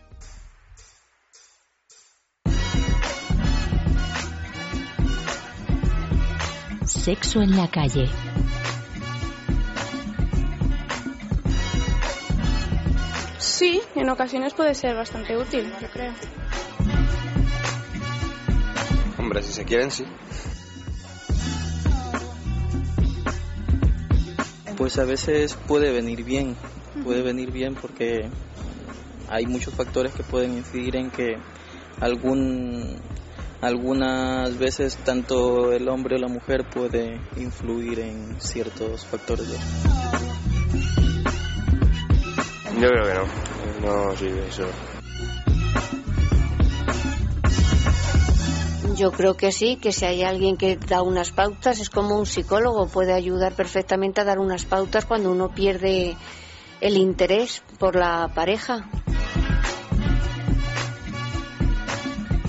Sexo 7.06 7.40
en 7.40 7.56
la 7.56 7.70
calle. 7.70 8.08
Sí, 13.38 13.80
en 13.94 14.10
ocasiones 14.10 14.54
puede 14.54 14.74
ser 14.74 14.96
bastante 14.96 15.36
útil, 15.36 15.72
yo 15.80 15.88
creo. 15.88 16.12
Hombre, 19.18 19.40
si 19.44 19.52
se 19.52 19.64
quieren, 19.64 19.92
sí. 19.92 20.04
Pues 24.76 24.98
a 24.98 25.04
veces 25.04 25.54
puede 25.68 25.92
venir 25.92 26.24
bien, 26.24 26.56
puede 27.04 27.22
venir 27.22 27.52
bien 27.52 27.76
porque 27.76 28.28
hay 29.28 29.46
muchos 29.46 29.72
factores 29.74 30.12
que 30.12 30.24
pueden 30.24 30.54
incidir 30.54 30.96
en 30.96 31.12
que 31.12 31.36
algún 32.00 33.00
algunas 33.60 34.58
veces 34.58 34.96
tanto 34.98 35.72
el 35.72 35.88
hombre 35.88 36.16
o 36.16 36.18
la 36.18 36.28
mujer 36.28 36.64
puede 36.68 37.20
influir 37.36 38.00
en 38.00 38.40
ciertos 38.40 39.04
factores. 39.06 39.48
de- 39.48 39.58
Yo 42.80 42.88
creo 42.88 43.06
que 43.06 43.14
no. 43.14 43.46
No 44.08 44.16
sirve 44.16 44.46
eso. 44.48 44.64
Yo 48.96 49.12
creo 49.12 49.36
que 49.36 49.52
sí, 49.52 49.76
que 49.76 49.92
si 49.92 50.06
hay 50.06 50.22
alguien 50.22 50.56
que 50.56 50.76
da 50.76 51.02
unas 51.02 51.30
pautas, 51.30 51.80
es 51.80 51.90
como 51.90 52.18
un 52.18 52.24
psicólogo, 52.24 52.86
puede 52.88 53.12
ayudar 53.12 53.52
perfectamente 53.52 54.22
a 54.22 54.24
dar 54.24 54.38
unas 54.38 54.64
pautas 54.64 55.04
cuando 55.04 55.30
uno 55.30 55.50
pierde 55.50 56.16
el 56.80 56.96
interés 56.96 57.62
por 57.78 57.94
la 57.96 58.30
pareja. 58.34 58.88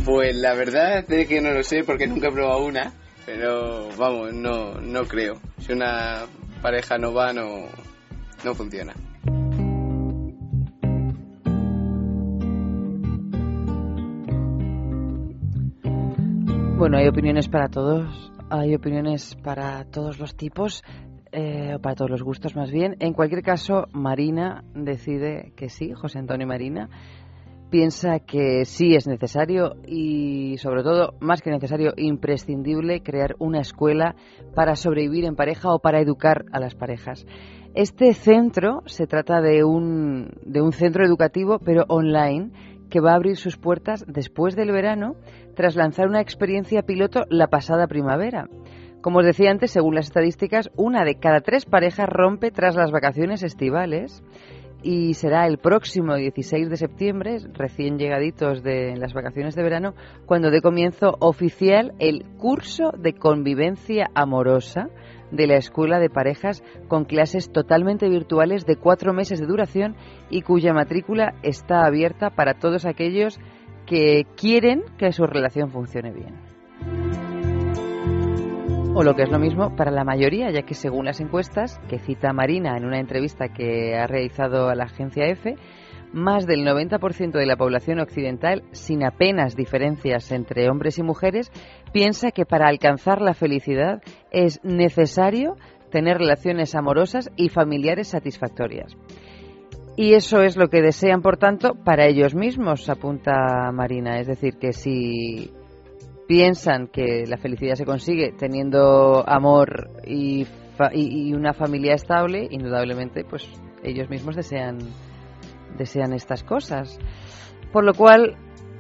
Pues 0.08 0.38
la 0.38 0.54
verdad 0.54 1.04
es 1.12 1.28
que 1.28 1.42
no 1.42 1.52
lo 1.52 1.64
sé 1.64 1.84
porque 1.84 2.08
nunca 2.08 2.30
he 2.30 2.32
probado 2.32 2.66
una, 2.66 2.94
pero 3.26 3.90
vamos, 3.98 4.34
no, 4.34 4.76
no 4.80 5.04
creo. 5.04 5.34
Si 5.58 5.74
una 5.74 6.22
pareja 6.62 6.98
no 6.98 7.14
va, 7.14 7.34
no, 7.34 7.66
no 8.46 8.56
funciona. 8.56 8.94
Bueno, 16.78 16.98
hay 17.00 17.10
opiniones 17.10 17.50
para 17.50 17.68
todos, 17.68 18.32
hay 18.50 18.76
opiniones 18.76 19.36
para 19.44 19.84
todos 19.84 20.20
los 20.20 20.38
tipos, 20.38 20.86
eh, 21.34 21.74
o 21.76 21.80
para 21.80 21.96
todos 21.96 22.10
los 22.10 22.24
gustos 22.24 22.56
más 22.56 22.72
bien. 22.72 22.96
En 23.00 23.14
cualquier 23.14 23.44
caso, 23.44 23.88
Marina 23.92 24.64
decide 24.74 25.52
que 25.58 25.68
sí, 25.68 25.92
José 25.92 26.20
Antonio 26.20 26.48
Marina, 26.48 26.90
piensa 27.70 28.20
que 28.20 28.66
sí 28.66 28.96
es 28.96 29.08
necesario 29.08 29.76
y, 29.86 30.58
sobre 30.58 30.84
todo, 30.84 31.14
más 31.20 31.42
que 31.42 31.52
necesario, 31.52 31.94
imprescindible 31.98 33.02
crear 33.02 33.36
una 33.40 33.60
escuela 33.60 34.16
para 34.56 34.76
sobrevivir 34.76 35.26
en 35.26 35.36
pareja 35.36 35.74
o 35.74 35.80
para 35.80 36.00
educar 36.00 36.46
a 36.52 36.60
las 36.60 36.76
parejas. 36.76 37.26
Este 37.74 38.14
centro 38.14 38.82
se 38.86 39.06
trata 39.06 39.42
de 39.42 39.64
un, 39.64 40.32
de 40.44 40.62
un 40.62 40.72
centro 40.72 41.06
educativo, 41.06 41.60
pero 41.60 41.86
online, 41.90 42.52
que 42.90 43.02
va 43.02 43.12
a 43.12 43.16
abrir 43.16 43.36
sus 43.36 43.58
puertas 43.58 44.06
después 44.08 44.56
del 44.56 44.72
verano 44.72 45.16
tras 45.56 45.76
lanzar 45.76 46.08
una 46.08 46.22
experiencia 46.22 46.84
piloto 46.84 47.26
la 47.30 47.48
pasada 47.48 47.88
primavera. 47.88 48.48
Como 49.02 49.20
os 49.20 49.26
decía 49.26 49.52
antes, 49.52 49.72
según 49.72 49.96
las 49.96 50.08
estadísticas, 50.08 50.70
una 50.76 51.06
de 51.06 51.16
cada 51.16 51.42
tres 51.42 51.66
parejas 51.66 52.10
rompe 52.10 52.52
tras 52.52 52.76
las 52.76 52.92
vacaciones 52.92 53.44
estivales 53.44 54.24
y 54.90 55.16
será 55.16 55.46
el 55.48 55.58
próximo 55.58 56.16
16 56.16 56.70
de 56.70 56.78
septiembre, 56.78 57.40
recién 57.56 57.98
llegaditos 57.98 58.64
de 58.64 58.96
las 58.96 59.14
vacaciones 59.14 59.54
de 59.54 59.62
verano, 59.62 59.96
cuando 60.26 60.50
dé 60.50 60.62
comienzo 60.62 61.18
oficial 61.20 61.94
el 62.00 62.24
curso 62.38 62.92
de 62.98 63.12
convivencia 63.12 64.10
amorosa 64.16 64.88
de 65.30 65.46
la 65.46 65.58
Escuela 65.58 66.00
de 66.00 66.10
Parejas 66.10 66.64
con 66.88 67.04
clases 67.04 67.52
totalmente 67.52 68.08
virtuales 68.08 68.66
de 68.66 68.78
cuatro 68.78 69.12
meses 69.12 69.42
de 69.42 69.48
duración 69.48 69.98
y 70.30 70.42
cuya 70.42 70.72
matrícula 70.72 71.34
está 71.44 71.86
abierta 71.86 72.30
para 72.30 72.54
todos 72.54 72.86
aquellos 72.86 73.42
que 73.86 74.26
quieren 74.38 74.84
que 74.98 75.12
su 75.12 75.28
relación 75.28 75.70
funcione 75.70 76.14
bien. 76.14 76.47
O 78.94 79.04
lo 79.04 79.16
que 79.16 79.24
es 79.24 79.30
lo 79.30 79.40
mismo 79.40 79.76
para 79.76 79.92
la 79.92 80.04
mayoría, 80.04 80.50
ya 80.52 80.64
que 80.64 80.74
según 80.74 81.06
las 81.06 81.20
encuestas 81.20 81.80
que 81.90 82.00
cita 82.00 82.34
Marina 82.34 82.78
en 82.78 82.86
una 82.86 83.00
entrevista 83.00 83.50
que 83.50 83.96
ha 83.96 84.08
realizado 84.08 84.70
a 84.70 84.76
la 84.76 84.86
agencia 84.86 85.26
EFE, 85.26 85.56
más 86.14 86.48
del 86.48 86.66
90% 86.66 87.32
de 87.32 87.46
la 87.46 87.58
población 87.58 88.00
occidental, 88.00 88.64
sin 88.72 89.04
apenas 89.04 89.56
diferencias 89.56 90.32
entre 90.32 90.70
hombres 90.70 90.98
y 90.98 91.04
mujeres, 91.04 91.52
piensa 91.94 92.32
que 92.32 92.46
para 92.46 92.68
alcanzar 92.68 93.22
la 93.22 93.34
felicidad 93.34 94.02
es 94.32 94.60
necesario 94.64 95.56
tener 95.92 96.18
relaciones 96.18 96.76
amorosas 96.76 97.30
y 97.36 97.50
familiares 97.50 98.10
satisfactorias. 98.10 98.98
Y 99.96 100.14
eso 100.14 100.44
es 100.44 100.58
lo 100.58 100.70
que 100.70 100.84
desean, 100.84 101.24
por 101.24 101.38
tanto, 101.38 101.74
para 101.74 102.06
ellos 102.06 102.36
mismos, 102.36 102.88
apunta 102.88 103.72
Marina. 103.74 104.20
Es 104.20 104.28
decir, 104.28 104.58
que 104.60 104.72
si 104.72 105.52
piensan 106.28 106.88
que 106.88 107.26
la 107.28 107.38
felicidad 107.38 107.76
se 107.76 107.86
consigue 107.86 108.34
teniendo 108.38 109.24
amor 109.28 109.90
y, 110.06 110.46
fa- 110.78 110.92
y- 110.94 111.34
una 111.34 111.54
familia 111.54 111.94
estable, 111.94 112.48
indudablemente, 112.52 113.24
pues 113.24 113.50
ellos 113.84 114.10
mismos 114.10 114.36
desean, 114.36 114.78
desean 115.78 116.14
estas 116.14 116.44
cosas. 116.44 117.00
Por 117.72 117.84
lo 117.84 117.94
cual, 117.94 118.36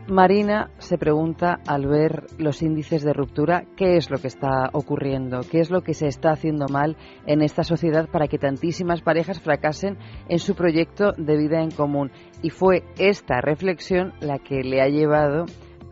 Marina 0.10 0.71
se 0.77 0.97
pregunta 0.97 1.60
al 1.67 1.86
ver 1.86 2.27
los 2.38 2.62
índices 2.62 3.03
de 3.03 3.12
ruptura 3.12 3.65
qué 3.75 3.97
es 3.97 4.10
lo 4.10 4.19
que 4.19 4.27
está 4.27 4.69
ocurriendo, 4.71 5.41
qué 5.51 5.60
es 5.60 5.69
lo 5.69 5.81
que 5.81 5.93
se 5.93 6.07
está 6.07 6.31
haciendo 6.31 6.67
mal 6.69 6.95
en 7.25 7.41
esta 7.41 7.63
sociedad 7.63 8.07
para 8.10 8.29
que 8.29 8.38
tantísimas 8.38 9.01
parejas 9.01 9.41
fracasen 9.41 9.97
en 10.29 10.39
su 10.39 10.55
proyecto 10.55 11.12
de 11.17 11.36
vida 11.36 11.62
en 11.62 11.71
común. 11.71 12.12
Y 12.41 12.51
fue 12.51 12.83
esta 12.97 13.41
reflexión 13.41 14.13
la 14.21 14.39
que 14.39 14.63
le 14.63 14.81
ha 14.81 14.88
llevado 14.88 15.45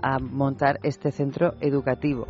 a 0.05 0.19
montar 0.19 0.79
este 0.83 1.11
centro 1.11 1.55
educativo. 1.61 2.27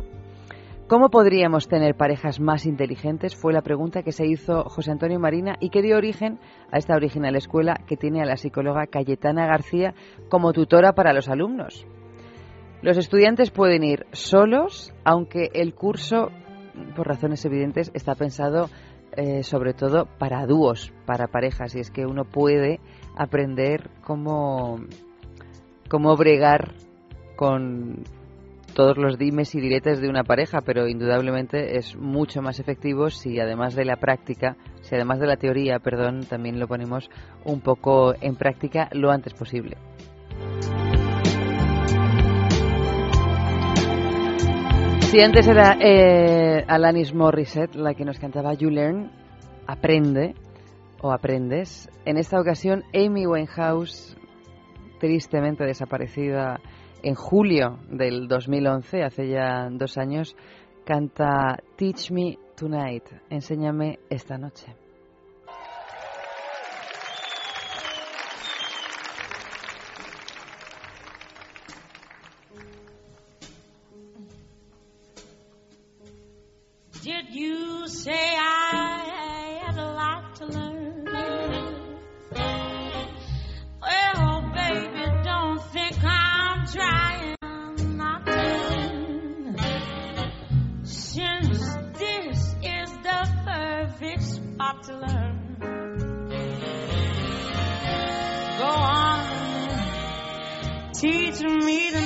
¿Cómo 0.88 1.10
podríamos 1.10 1.68
tener 1.68 1.94
parejas 1.94 2.40
más 2.40 2.64
inteligentes? 2.64 3.36
Fue 3.36 3.52
la 3.52 3.60
pregunta 3.60 4.02
que 4.02 4.12
se 4.12 4.24
hizo 4.24 4.64
José 4.64 4.92
Antonio 4.92 5.20
Marina 5.20 5.56
y 5.60 5.68
que 5.68 5.82
dio 5.82 5.98
origen 5.98 6.38
a 6.72 6.78
esta 6.78 6.94
original 6.94 7.36
escuela 7.36 7.74
que 7.86 7.98
tiene 7.98 8.22
a 8.22 8.24
la 8.24 8.38
psicóloga 8.38 8.86
Cayetana 8.86 9.46
García 9.46 9.94
como 10.30 10.54
tutora 10.54 10.94
para 10.94 11.12
los 11.12 11.28
alumnos. 11.28 11.86
Los 12.80 12.96
estudiantes 12.96 13.50
pueden 13.50 13.84
ir 13.84 14.06
solos, 14.12 14.94
aunque 15.04 15.50
el 15.52 15.74
curso, 15.74 16.30
por 16.94 17.06
razones 17.06 17.44
evidentes, 17.44 17.90
está 17.92 18.14
pensado 18.14 18.70
eh, 19.18 19.42
sobre 19.42 19.74
todo 19.74 20.06
para 20.18 20.46
dúos, 20.46 20.94
para 21.04 21.26
parejas, 21.26 21.74
y 21.74 21.80
es 21.80 21.90
que 21.90 22.06
uno 22.06 22.24
puede 22.24 22.80
aprender 23.16 23.90
cómo, 24.02 24.78
cómo 25.90 26.16
bregar 26.16 26.74
con 27.36 28.04
todos 28.74 28.98
los 28.98 29.16
dimes 29.16 29.54
y 29.54 29.60
diretes 29.60 30.00
de 30.00 30.08
una 30.08 30.24
pareja, 30.24 30.60
pero 30.60 30.86
indudablemente 30.86 31.78
es 31.78 31.96
mucho 31.96 32.42
más 32.42 32.60
efectivo 32.60 33.08
si 33.08 33.40
además 33.40 33.74
de 33.74 33.86
la 33.86 33.96
práctica, 33.96 34.56
si 34.82 34.94
además 34.94 35.18
de 35.18 35.26
la 35.26 35.36
teoría, 35.36 35.78
perdón, 35.78 36.20
también 36.28 36.60
lo 36.60 36.68
ponemos 36.68 37.08
un 37.44 37.60
poco 37.60 38.14
en 38.20 38.36
práctica 38.36 38.88
lo 38.92 39.10
antes 39.10 39.32
posible. 39.32 39.76
Si 45.00 45.20
antes 45.20 45.46
era 45.46 45.78
eh, 45.80 46.64
Alanis 46.68 47.14
Morissette 47.14 47.76
la 47.76 47.94
que 47.94 48.04
nos 48.04 48.18
cantaba 48.18 48.52
You 48.52 48.68
Learn, 48.68 49.10
aprende 49.66 50.34
o 51.00 51.12
aprendes. 51.12 51.88
En 52.04 52.18
esta 52.18 52.38
ocasión, 52.38 52.84
Amy 52.92 53.26
Winehouse, 53.26 54.16
tristemente 54.98 55.64
desaparecida 55.64 56.60
en 57.06 57.14
julio 57.14 57.78
del 57.88 58.26
2011, 58.26 59.04
hace 59.04 59.28
ya 59.28 59.68
dos 59.70 59.96
años, 59.96 60.34
canta 60.84 61.56
Teach 61.76 62.10
Me 62.10 62.36
Tonight, 62.56 63.04
enséñame 63.30 64.00
esta 64.10 64.36
noche. 64.36 64.74
Spot 94.76 94.82
to 94.84 94.96
learn. 94.96 95.56
Go 98.58 98.64
on, 98.64 99.20
teach 100.94 101.40
me 101.42 101.90
tonight. 101.90 102.05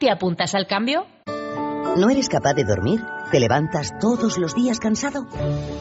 ¿te 0.00 0.10
apuntas 0.10 0.54
al 0.54 0.66
cambio? 0.66 1.06
¿No 1.96 2.08
eres 2.08 2.28
capaz 2.28 2.54
de 2.54 2.64
dormir? 2.64 3.00
¿Te 3.30 3.38
levantas 3.38 3.92
todos 4.00 4.38
los 4.38 4.54
días 4.54 4.80
cansado? 4.80 5.26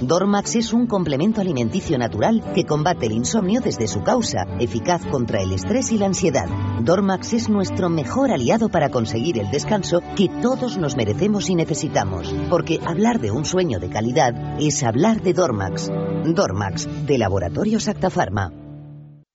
Dormax 0.01 0.55
es 0.55 0.73
un 0.73 0.88
complemento 0.88 1.39
alimenticio 1.39 1.97
natural 1.97 2.43
que 2.53 2.65
combate 2.65 3.05
el 3.05 3.13
insomnio 3.13 3.62
desde 3.62 3.88
su 3.88 4.03
causa, 4.03 4.45
eficaz 4.60 5.05
contra 5.05 5.41
el 5.41 5.53
estrés 5.53 5.91
y 5.91 5.97
la 5.97 6.08
ansiedad. 6.08 6.47
Dormax 6.82 7.34
es 7.34 7.49
nuestro 7.49 7.89
mejor 7.89 8.32
aliado 8.32 8.69
para 8.69 8.89
conseguir 8.89 9.39
el 9.39 9.49
descanso 9.51 10.01
que 10.17 10.27
todos 10.41 10.77
nos 10.77 10.97
merecemos 10.97 11.49
y 11.49 11.55
necesitamos. 11.55 12.34
Porque 12.49 12.79
hablar 12.86 13.19
de 13.19 13.32
un 13.32 13.45
sueño 13.45 13.79
de 13.79 13.89
calidad 13.89 14.60
es 14.60 14.84
hablar 14.84 15.21
de 15.21 15.34
Dormax. 15.34 15.89
Dormax, 16.25 17.05
de 17.05 17.17
Laboratorios 17.17 17.88
Acta 17.88 18.10
Pharma. 18.10 18.51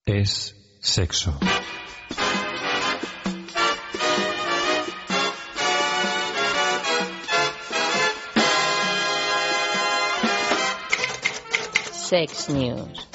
Es 0.04 0.78
sexo. 0.80 1.38
Sex 12.14 12.48
News. 12.50 13.08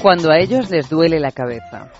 Cuando 0.00 0.30
a 0.30 0.38
ellos 0.38 0.70
les 0.70 0.88
duele 0.88 1.18
la 1.18 1.32
cabeza. 1.32 1.90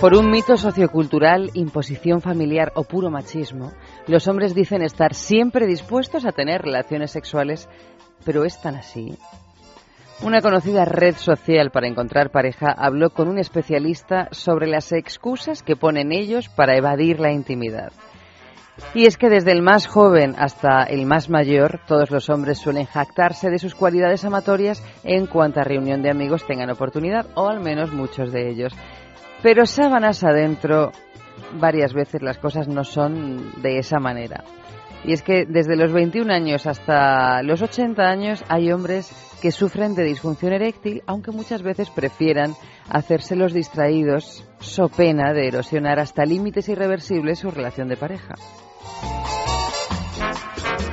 Por 0.00 0.16
un 0.16 0.32
mito 0.32 0.56
sociocultural, 0.56 1.52
imposición 1.54 2.22
familiar 2.22 2.72
o 2.74 2.82
puro 2.82 3.08
machismo, 3.08 3.70
los 4.08 4.26
hombres 4.26 4.52
dicen 4.52 4.82
estar 4.82 5.14
siempre 5.14 5.68
dispuestos 5.68 6.24
a 6.24 6.32
tener 6.32 6.62
relaciones 6.62 7.12
sexuales, 7.12 7.68
pero 8.24 8.44
¿es 8.44 8.60
tan 8.60 8.74
así? 8.74 9.16
Una 10.22 10.40
conocida 10.40 10.84
red 10.86 11.14
social 11.14 11.70
para 11.70 11.86
encontrar 11.86 12.32
pareja 12.32 12.72
habló 12.76 13.10
con 13.10 13.28
un 13.28 13.38
especialista 13.38 14.26
sobre 14.32 14.66
las 14.66 14.90
excusas 14.90 15.62
que 15.62 15.76
ponen 15.76 16.10
ellos 16.10 16.48
para 16.48 16.76
evadir 16.76 17.20
la 17.20 17.30
intimidad. 17.30 17.92
Y 18.94 19.06
es 19.06 19.16
que 19.16 19.28
desde 19.28 19.52
el 19.52 19.62
más 19.62 19.86
joven 19.86 20.34
hasta 20.38 20.84
el 20.84 21.06
más 21.06 21.28
mayor, 21.28 21.80
todos 21.86 22.10
los 22.10 22.30
hombres 22.30 22.58
suelen 22.58 22.86
jactarse 22.86 23.50
de 23.50 23.58
sus 23.58 23.74
cualidades 23.74 24.24
amatorias 24.24 24.82
en 25.04 25.26
cuanta 25.26 25.62
reunión 25.62 26.02
de 26.02 26.10
amigos 26.10 26.46
tengan 26.46 26.70
oportunidad, 26.70 27.26
o 27.34 27.48
al 27.48 27.60
menos 27.60 27.92
muchos 27.92 28.32
de 28.32 28.50
ellos. 28.50 28.72
Pero 29.42 29.66
sábanas 29.66 30.24
adentro, 30.24 30.92
varias 31.58 31.92
veces 31.92 32.22
las 32.22 32.38
cosas 32.38 32.68
no 32.68 32.84
son 32.84 33.60
de 33.62 33.78
esa 33.78 33.98
manera. 33.98 34.44
Y 35.04 35.12
es 35.12 35.22
que 35.22 35.44
desde 35.46 35.76
los 35.76 35.92
21 35.92 36.32
años 36.32 36.66
hasta 36.66 37.42
los 37.42 37.60
80 37.60 38.02
años 38.02 38.44
hay 38.48 38.70
hombres 38.70 39.31
que 39.42 39.50
sufren 39.50 39.96
de 39.96 40.04
disfunción 40.04 40.52
eréctil, 40.52 41.02
aunque 41.04 41.32
muchas 41.32 41.62
veces 41.62 41.90
prefieran 41.90 42.54
hacerse 42.88 43.34
los 43.34 43.52
distraídos, 43.52 44.46
so 44.60 44.88
pena 44.88 45.32
de 45.32 45.48
erosionar 45.48 45.98
hasta 45.98 46.24
límites 46.24 46.68
irreversibles 46.68 47.40
su 47.40 47.50
relación 47.50 47.88
de 47.88 47.96
pareja. 47.96 48.34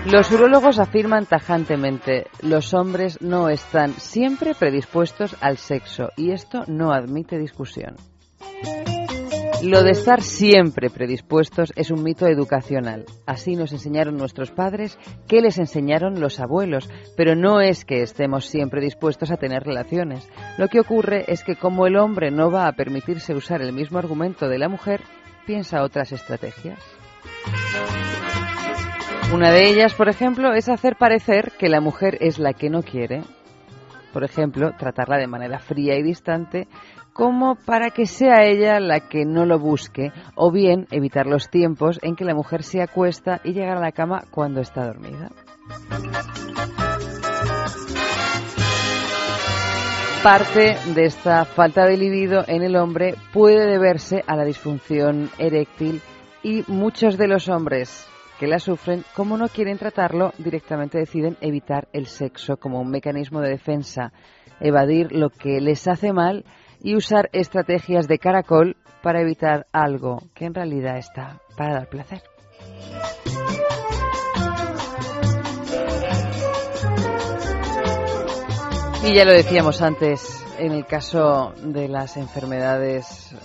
Los 0.05 0.31
urólogos 0.31 0.79
afirman 0.79 1.27
tajantemente, 1.27 2.25
los 2.41 2.73
hombres 2.73 3.21
no 3.21 3.49
están 3.49 3.93
siempre 3.93 4.55
predispuestos 4.55 5.35
al 5.41 5.57
sexo 5.57 6.09
y 6.17 6.31
esto 6.31 6.63
no 6.65 6.91
admite 6.91 7.37
discusión. 7.37 7.97
Lo 9.61 9.83
de 9.83 9.91
estar 9.91 10.21
siempre 10.21 10.89
predispuestos 10.89 11.73
es 11.75 11.91
un 11.91 12.01
mito 12.01 12.27
educacional. 12.27 13.05
Así 13.25 13.55
nos 13.55 13.73
enseñaron 13.73 14.15
nuestros 14.15 14.51
padres, 14.51 14.97
que 15.27 15.41
les 15.41 15.57
enseñaron 15.57 16.21
los 16.21 16.39
abuelos, 16.39 16.89
pero 17.17 17.35
no 17.35 17.59
es 17.59 17.83
que 17.83 18.01
estemos 18.01 18.45
siempre 18.45 18.81
dispuestos 18.81 19.31
a 19.31 19.37
tener 19.37 19.63
relaciones. 19.63 20.25
Lo 20.57 20.69
que 20.69 20.79
ocurre 20.79 21.25
es 21.27 21.43
que 21.43 21.57
como 21.57 21.87
el 21.87 21.97
hombre 21.97 22.31
no 22.31 22.49
va 22.49 22.67
a 22.67 22.71
permitirse 22.71 23.35
usar 23.35 23.61
el 23.61 23.73
mismo 23.73 23.99
argumento 23.99 24.47
de 24.47 24.59
la 24.59 24.69
mujer, 24.69 25.01
piensa 25.45 25.83
otras 25.83 26.13
estrategias. 26.13 26.79
Una 29.33 29.51
de 29.51 29.69
ellas, 29.69 29.93
por 29.93 30.07
ejemplo, 30.07 30.53
es 30.53 30.69
hacer 30.69 30.95
parecer 30.95 31.51
que 31.59 31.67
la 31.67 31.81
mujer 31.81 32.17
es 32.21 32.39
la 32.39 32.53
que 32.53 32.69
no 32.69 32.81
quiere. 32.81 33.23
Por 34.13 34.23
ejemplo, 34.23 34.71
tratarla 34.77 35.17
de 35.17 35.27
manera 35.27 35.59
fría 35.59 35.97
y 35.97 36.03
distante 36.03 36.67
como 37.13 37.55
para 37.55 37.89
que 37.89 38.05
sea 38.05 38.45
ella 38.45 38.79
la 38.79 39.01
que 39.01 39.25
no 39.25 39.45
lo 39.45 39.59
busque, 39.59 40.13
o 40.35 40.51
bien 40.51 40.87
evitar 40.89 41.25
los 41.27 41.49
tiempos 41.49 41.99
en 42.01 42.15
que 42.15 42.23
la 42.23 42.33
mujer 42.33 42.63
se 42.63 42.81
acuesta 42.81 43.41
y 43.43 43.51
llegar 43.51 43.77
a 43.77 43.81
la 43.81 43.91
cama 43.91 44.23
cuando 44.31 44.61
está 44.61 44.85
dormida. 44.85 45.29
Parte 50.23 50.77
de 50.93 51.05
esta 51.05 51.45
falta 51.45 51.85
de 51.85 51.97
libido 51.97 52.43
en 52.47 52.61
el 52.61 52.75
hombre 52.75 53.15
puede 53.33 53.69
deberse 53.69 54.23
a 54.27 54.35
la 54.35 54.45
disfunción 54.45 55.29
eréctil 55.37 56.01
y 56.43 56.63
muchos 56.67 57.17
de 57.17 57.27
los 57.27 57.49
hombres 57.49 58.07
que 58.39 58.47
la 58.47 58.59
sufren, 58.59 59.03
como 59.15 59.37
no 59.37 59.49
quieren 59.49 59.77
tratarlo, 59.77 60.31
directamente 60.37 60.97
deciden 60.97 61.35
evitar 61.41 61.89
el 61.91 62.07
sexo 62.07 62.55
como 62.55 62.79
un 62.79 62.89
mecanismo 62.89 63.41
de 63.41 63.49
defensa, 63.49 64.13
evadir 64.61 65.11
lo 65.11 65.29
que 65.29 65.59
les 65.59 65.87
hace 65.89 66.13
mal 66.13 66.45
y 66.81 66.95
usar 66.95 67.29
estrategias 67.33 68.07
de 68.07 68.17
caracol 68.17 68.77
para 69.03 69.19
evitar 69.19 69.67
algo 69.73 70.23
que 70.33 70.45
en 70.45 70.53
realidad 70.53 70.97
está 70.97 71.41
para 71.57 71.73
dar 71.73 71.89
placer. 71.89 72.21
Y 79.03 79.13
ya 79.13 79.25
lo 79.25 79.33
decíamos 79.33 79.81
antes, 79.81 80.45
en 80.59 80.71
el 80.71 80.85
caso 80.85 81.53
de 81.61 81.89
las 81.89 82.15
enfermedades 82.15 83.35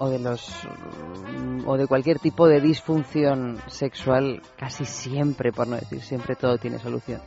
o 0.00 0.08
de 0.08 0.18
los 0.18 0.50
o 1.66 1.76
de 1.76 1.86
cualquier 1.86 2.18
tipo 2.18 2.48
de 2.48 2.60
disfunción 2.60 3.58
sexual, 3.68 4.42
casi 4.56 4.86
siempre, 4.86 5.52
por 5.52 5.68
no 5.68 5.76
decir 5.76 6.00
siempre, 6.00 6.34
todo 6.34 6.56
tiene 6.56 6.78
solución. 6.78 7.20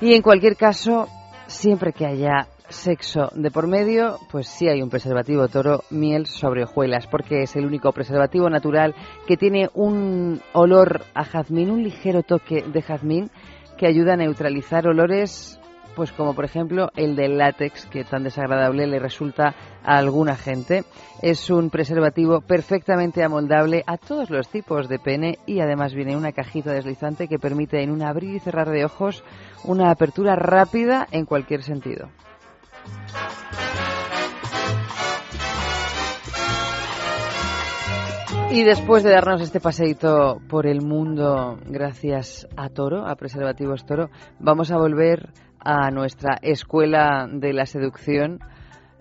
Y 0.00 0.14
en 0.14 0.22
cualquier 0.22 0.56
caso, 0.56 1.06
siempre 1.46 1.92
que 1.92 2.04
haya 2.04 2.48
sexo 2.68 3.30
de 3.32 3.52
por 3.52 3.68
medio, 3.68 4.18
pues 4.30 4.48
sí 4.48 4.68
hay 4.68 4.82
un 4.82 4.90
preservativo 4.90 5.46
toro 5.46 5.84
miel 5.90 6.26
sobre 6.26 6.64
hojuelas, 6.64 7.06
porque 7.06 7.42
es 7.42 7.54
el 7.54 7.64
único 7.64 7.92
preservativo 7.92 8.50
natural 8.50 8.96
que 9.28 9.36
tiene 9.36 9.70
un 9.72 10.40
olor 10.52 11.02
a 11.14 11.24
jazmín, 11.24 11.70
un 11.70 11.84
ligero 11.84 12.24
toque 12.24 12.62
de 12.62 12.82
jazmín 12.82 13.30
que 13.76 13.86
ayuda 13.86 14.14
a 14.14 14.16
neutralizar 14.16 14.88
olores, 14.88 15.60
pues 15.98 16.12
como 16.12 16.32
por 16.32 16.44
ejemplo 16.44 16.90
el 16.94 17.16
del 17.16 17.38
látex, 17.38 17.86
que 17.86 18.04
tan 18.04 18.22
desagradable 18.22 18.86
le 18.86 19.00
resulta 19.00 19.56
a 19.82 19.98
alguna 19.98 20.36
gente. 20.36 20.84
Es 21.22 21.50
un 21.50 21.70
preservativo 21.70 22.40
perfectamente 22.40 23.24
amoldable 23.24 23.82
a 23.84 23.96
todos 23.96 24.30
los 24.30 24.48
tipos 24.48 24.88
de 24.88 25.00
pene 25.00 25.40
y 25.44 25.58
además 25.58 25.94
viene 25.94 26.12
en 26.12 26.18
una 26.18 26.30
cajita 26.30 26.72
deslizante 26.72 27.26
que 27.26 27.40
permite 27.40 27.82
en 27.82 27.90
un 27.90 28.02
abrir 28.02 28.36
y 28.36 28.38
cerrar 28.38 28.70
de 28.70 28.84
ojos 28.84 29.24
una 29.64 29.90
apertura 29.90 30.36
rápida 30.36 31.08
en 31.10 31.24
cualquier 31.24 31.64
sentido. 31.64 32.08
Y 38.52 38.62
después 38.62 39.02
de 39.02 39.10
darnos 39.10 39.42
este 39.42 39.58
paseíto 39.58 40.40
por 40.48 40.68
el 40.68 40.80
mundo 40.80 41.58
gracias 41.66 42.46
a 42.56 42.68
Toro, 42.68 43.04
a 43.04 43.16
Preservativos 43.16 43.84
Toro, 43.84 44.10
vamos 44.38 44.70
a 44.70 44.78
volver 44.78 45.30
a 45.60 45.90
nuestra 45.90 46.38
escuela 46.42 47.28
de 47.30 47.52
la 47.52 47.66
seducción 47.66 48.40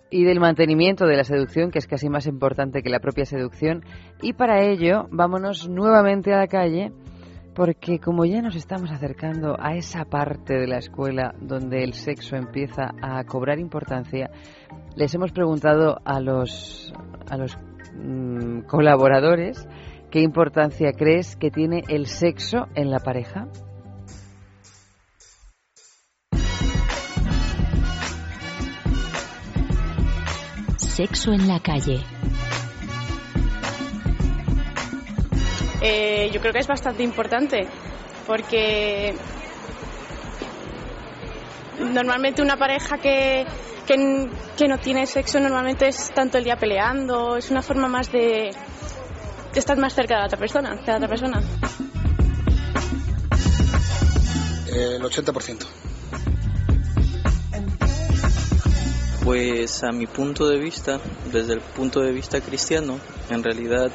y 0.09 0.23
del 0.23 0.39
mantenimiento 0.39 1.05
de 1.05 1.17
la 1.17 1.23
seducción, 1.23 1.71
que 1.71 1.79
es 1.79 1.87
casi 1.87 2.09
más 2.09 2.27
importante 2.27 2.81
que 2.81 2.89
la 2.89 2.99
propia 2.99 3.25
seducción. 3.25 3.83
Y 4.21 4.33
para 4.33 4.61
ello, 4.63 5.07
vámonos 5.11 5.67
nuevamente 5.67 6.33
a 6.33 6.37
la 6.37 6.47
calle 6.47 6.91
porque 7.57 7.99
como 7.99 8.23
ya 8.23 8.39
nos 8.43 8.55
estamos 8.55 8.91
acercando 8.91 9.55
a 9.59 9.75
esa 9.75 10.05
parte 10.05 10.53
de 10.53 10.67
la 10.67 10.77
escuela 10.77 11.33
donde 11.41 11.83
el 11.83 11.93
sexo 11.93 12.35
empieza 12.35 12.91
a 13.01 13.23
cobrar 13.23 13.57
importancia, 13.57 14.29
les 14.95 15.15
hemos 15.15 15.31
preguntado 15.31 15.97
a 16.05 16.19
los, 16.19 16.93
a 17.27 17.35
los 17.35 17.57
mm, 17.95 18.59
colaboradores 18.67 19.67
qué 20.11 20.21
importancia 20.21 20.91
crees 20.93 21.35
que 21.35 21.49
tiene 21.49 21.81
el 21.87 22.05
sexo 22.05 22.67
en 22.75 22.91
la 22.91 22.99
pareja. 22.99 23.47
Sexo 30.97 31.31
en 31.31 31.47
la 31.47 31.60
calle. 31.60 32.03
Eh, 35.79 36.31
yo 36.33 36.41
creo 36.41 36.51
que 36.51 36.57
es 36.57 36.67
bastante 36.67 37.03
importante 37.03 37.67
porque 38.25 39.13
normalmente 41.77 42.41
una 42.41 42.57
pareja 42.57 42.97
que, 42.97 43.45
que, 43.86 44.27
que 44.57 44.67
no 44.67 44.79
tiene 44.79 45.05
sexo 45.05 45.39
normalmente 45.39 45.88
es 45.88 46.10
tanto 46.15 46.39
el 46.39 46.43
día 46.43 46.55
peleando, 46.55 47.38
es 47.38 47.51
una 47.51 47.62
forma 47.62 47.88
más 47.88 48.12
de, 48.12 48.49
de 49.53 49.60
estar 49.60 49.77
más 49.77 49.93
cerca 49.93 50.15
de 50.15 50.21
la 50.21 50.25
otra 50.25 50.39
persona, 50.39 50.75
de 50.77 50.88
la 50.88 50.95
otra 50.95 51.07
persona. 51.07 51.43
El 54.73 55.03
80%. 55.03 55.87
Pues 59.27 59.83
a 59.83 59.91
mi 59.91 60.07
punto 60.07 60.47
de 60.47 60.57
vista, 60.57 61.01
desde 61.33 61.51
el 61.51 61.59
punto 61.59 61.99
de 61.99 62.13
vista 62.13 62.39
cristiano, 62.39 62.97
en 63.29 63.43
realidad 63.43 63.91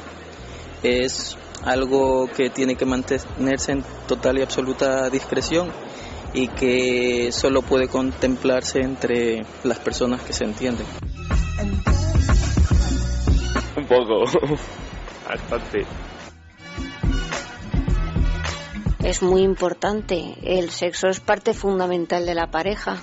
es 0.83 1.35
algo 1.63 2.27
que 2.27 2.51
tiene 2.51 2.75
que 2.75 2.85
mantenerse 2.85 3.71
en 3.71 3.83
total 4.07 4.37
y 4.37 4.43
absoluta 4.43 5.09
discreción 5.09 5.71
y 6.35 6.49
que 6.49 7.31
solo 7.31 7.63
puede 7.63 7.87
contemplarse 7.87 8.81
entre 8.81 9.43
las 9.63 9.79
personas 9.79 10.21
que 10.21 10.33
se 10.33 10.43
entienden. 10.43 10.85
Un 13.75 13.87
poco. 13.87 14.25
Bastante. 15.27 15.87
Es 19.03 19.23
muy 19.23 19.41
importante. 19.41 20.35
El 20.43 20.69
sexo 20.69 21.07
es 21.07 21.19
parte 21.19 21.55
fundamental 21.55 22.23
de 22.27 22.35
la 22.35 22.51
pareja. 22.51 23.01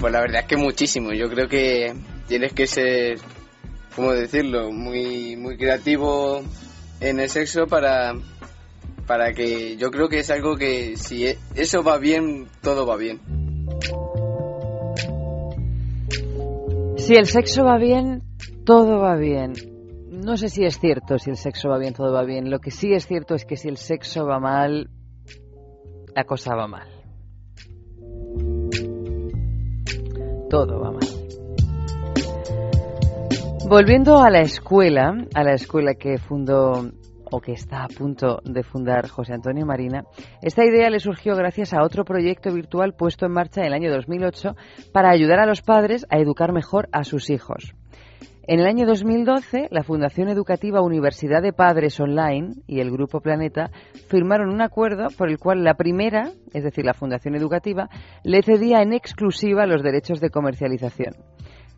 Pues 0.00 0.12
la 0.12 0.20
verdad 0.20 0.40
es 0.42 0.46
que 0.46 0.56
muchísimo. 0.56 1.12
Yo 1.12 1.28
creo 1.30 1.48
que 1.48 1.94
tienes 2.28 2.52
que 2.52 2.66
ser, 2.66 3.18
¿cómo 3.96 4.12
decirlo? 4.12 4.70
Muy, 4.70 5.36
muy 5.36 5.56
creativo 5.56 6.42
en 7.00 7.20
el 7.20 7.28
sexo 7.28 7.66
para, 7.66 8.14
para 9.06 9.32
que 9.32 9.76
yo 9.76 9.90
creo 9.90 10.08
que 10.08 10.18
es 10.20 10.30
algo 10.30 10.56
que 10.56 10.96
si 10.96 11.26
e- 11.26 11.38
eso 11.54 11.82
va 11.82 11.98
bien, 11.98 12.48
todo 12.60 12.86
va 12.86 12.96
bien. 12.96 13.20
Si 16.96 17.14
el 17.14 17.26
sexo 17.26 17.64
va 17.64 17.76
bien, 17.78 18.22
todo 18.64 18.98
va 18.98 19.16
bien. 19.16 19.52
No 20.10 20.36
sé 20.36 20.48
si 20.48 20.64
es 20.64 20.78
cierto 20.78 21.18
si 21.18 21.30
el 21.30 21.36
sexo 21.36 21.68
va 21.68 21.78
bien, 21.78 21.92
todo 21.92 22.12
va 22.12 22.24
bien. 22.24 22.50
Lo 22.50 22.60
que 22.60 22.70
sí 22.70 22.92
es 22.94 23.06
cierto 23.06 23.34
es 23.34 23.44
que 23.44 23.56
si 23.56 23.68
el 23.68 23.76
sexo 23.76 24.26
va 24.26 24.38
mal, 24.38 24.88
la 26.14 26.24
cosa 26.24 26.54
va 26.54 26.66
mal. 26.66 26.88
Todo. 30.54 31.00
Volviendo 33.68 34.18
a 34.18 34.30
la 34.30 34.42
escuela, 34.42 35.26
a 35.34 35.42
la 35.42 35.54
escuela 35.54 35.94
que 35.94 36.16
fundó 36.18 36.92
o 37.24 37.40
que 37.40 37.54
está 37.54 37.82
a 37.82 37.88
punto 37.88 38.40
de 38.44 38.62
fundar 38.62 39.08
José 39.08 39.32
Antonio 39.34 39.66
Marina, 39.66 40.04
esta 40.42 40.64
idea 40.64 40.90
le 40.90 41.00
surgió 41.00 41.34
gracias 41.34 41.74
a 41.74 41.82
otro 41.82 42.04
proyecto 42.04 42.52
virtual 42.52 42.94
puesto 42.94 43.26
en 43.26 43.32
marcha 43.32 43.62
en 43.62 43.66
el 43.66 43.72
año 43.72 43.90
2008 43.90 44.54
para 44.92 45.10
ayudar 45.10 45.40
a 45.40 45.46
los 45.46 45.60
padres 45.60 46.06
a 46.08 46.18
educar 46.18 46.52
mejor 46.52 46.88
a 46.92 47.02
sus 47.02 47.30
hijos. 47.30 47.74
En 48.46 48.60
el 48.60 48.66
año 48.66 48.84
2012, 48.86 49.68
la 49.70 49.82
Fundación 49.82 50.28
Educativa 50.28 50.82
Universidad 50.82 51.40
de 51.40 51.54
Padres 51.54 51.98
Online 51.98 52.52
y 52.66 52.80
el 52.80 52.90
Grupo 52.90 53.22
Planeta 53.22 53.70
firmaron 54.08 54.50
un 54.50 54.60
acuerdo 54.60 55.06
por 55.16 55.30
el 55.30 55.38
cual 55.38 55.64
la 55.64 55.74
primera, 55.74 56.30
es 56.52 56.62
decir, 56.62 56.84
la 56.84 56.92
Fundación 56.92 57.36
Educativa, 57.36 57.88
le 58.22 58.42
cedía 58.42 58.82
en 58.82 58.92
exclusiva 58.92 59.64
los 59.64 59.82
derechos 59.82 60.20
de 60.20 60.28
comercialización, 60.28 61.14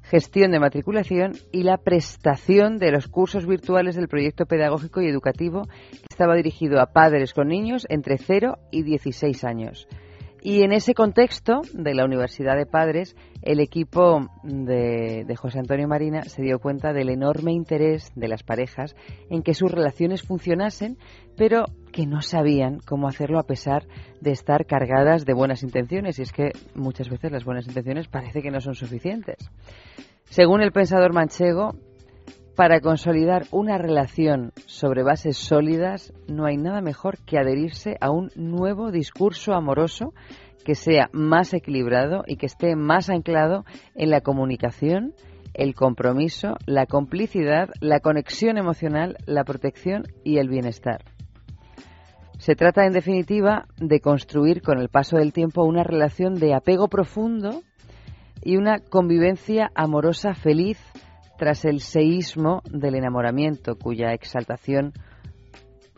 gestión 0.03 0.51
de 0.51 0.59
matriculación 0.59 1.35
y 1.53 1.63
la 1.63 1.77
prestación 1.77 2.79
de 2.79 2.91
los 2.91 3.07
cursos 3.07 3.47
virtuales 3.47 3.95
del 3.95 4.09
proyecto 4.09 4.45
pedagógico 4.47 5.01
y 5.01 5.07
educativo 5.07 5.69
que 5.93 6.07
estaba 6.11 6.35
dirigido 6.35 6.81
a 6.81 6.87
padres 6.87 7.33
con 7.33 7.47
niños 7.47 7.87
entre 7.89 8.19
0 8.19 8.59
y 8.73 8.83
16 8.83 9.45
años. 9.45 9.87
Y 10.43 10.63
en 10.63 10.73
ese 10.73 10.95
contexto 10.95 11.63
de 11.73 11.95
la 11.95 12.05
Universidad 12.05 12.57
de 12.57 12.67
Padres, 12.67 13.17
el 13.43 13.59
equipo 13.61 14.29
de, 14.45 15.25
de, 15.27 15.37
José 15.37 15.59
Antonio 15.59 15.89
Marina 15.89 16.23
se 16.23 16.43
dio 16.43 16.59
cuenta 16.59 16.93
del 16.93 17.09
enorme 17.09 17.53
interés 17.53 18.13
de 18.15 18.29
las 18.29 18.43
parejas 18.43 18.95
en 19.29 19.43
que 19.43 19.55
sus 19.55 19.71
relaciones 19.71 20.23
funcionasen, 20.23 20.99
pero 21.37 21.65
que 21.93 22.07
no 22.07 22.23
sabían 22.23 22.79
cómo 22.87 23.09
hacerlo 23.09 23.39
a 23.39 23.47
pesar 23.47 23.87
de 24.21 24.31
estar 24.31 24.67
cargadas 24.67 25.25
de 25.25 25.35
buenas 25.35 25.63
intenciones. 25.63 26.19
Y 26.19 26.23
es 26.23 26.33
que 26.33 26.53
muchas 26.75 27.09
veces 27.09 27.33
las 27.33 27.45
buenas 27.45 27.67
intenciones 27.67 28.07
parece 28.07 28.43
que 28.43 28.51
no 28.51 28.61
son 28.61 28.75
suficientes. 28.75 29.51
Según 30.29 30.61
el 30.61 30.73
pensador 30.73 31.13
manchego, 31.13 31.75
para 32.57 32.81
consolidar 32.81 33.45
una 33.51 33.77
relación 33.77 34.53
sobre 34.65 35.03
bases 35.03 35.37
sólidas 35.37 36.15
no 36.27 36.47
hay 36.47 36.57
nada 36.57 36.81
mejor 36.81 37.19
que 37.19 37.39
adherirse 37.39 37.99
a 38.01 38.11
un 38.11 38.31
nuevo 38.35 38.91
discurso 38.91 39.53
amoroso 39.53 40.15
que 40.65 40.75
sea 40.75 41.11
más 41.13 41.53
equilibrado 41.53 42.25
y 42.27 42.37
que 42.37 42.47
esté 42.47 42.75
más 42.75 43.11
anclado 43.11 43.67
en 43.95 44.09
la 44.09 44.23
comunicación, 44.23 45.13
el 45.53 45.75
compromiso, 45.75 46.57
la 46.65 46.87
complicidad, 46.87 47.69
la 47.81 48.01
conexión 48.01 48.57
emocional, 48.57 49.19
la 49.27 49.45
protección 49.45 50.05
y 50.25 50.39
el 50.39 50.49
bienestar. 50.49 51.05
Se 52.39 52.57
trata, 52.57 52.87
en 52.87 52.93
definitiva, 52.93 53.67
de 53.77 54.01
construir 54.01 54.63
con 54.63 54.79
el 54.79 54.89
paso 54.89 55.19
del 55.19 55.35
tiempo 55.35 55.63
una 55.65 55.85
relación 55.85 56.35
de 56.35 56.55
apego 56.55 56.89
profundo 56.89 57.63
y 58.43 58.57
una 58.57 58.79
convivencia 58.79 59.71
amorosa 59.75 60.35
feliz 60.35 60.79
tras 61.37 61.65
el 61.65 61.81
seísmo 61.81 62.63
del 62.71 62.95
enamoramiento, 62.95 63.77
cuya 63.77 64.13
exaltación, 64.13 64.93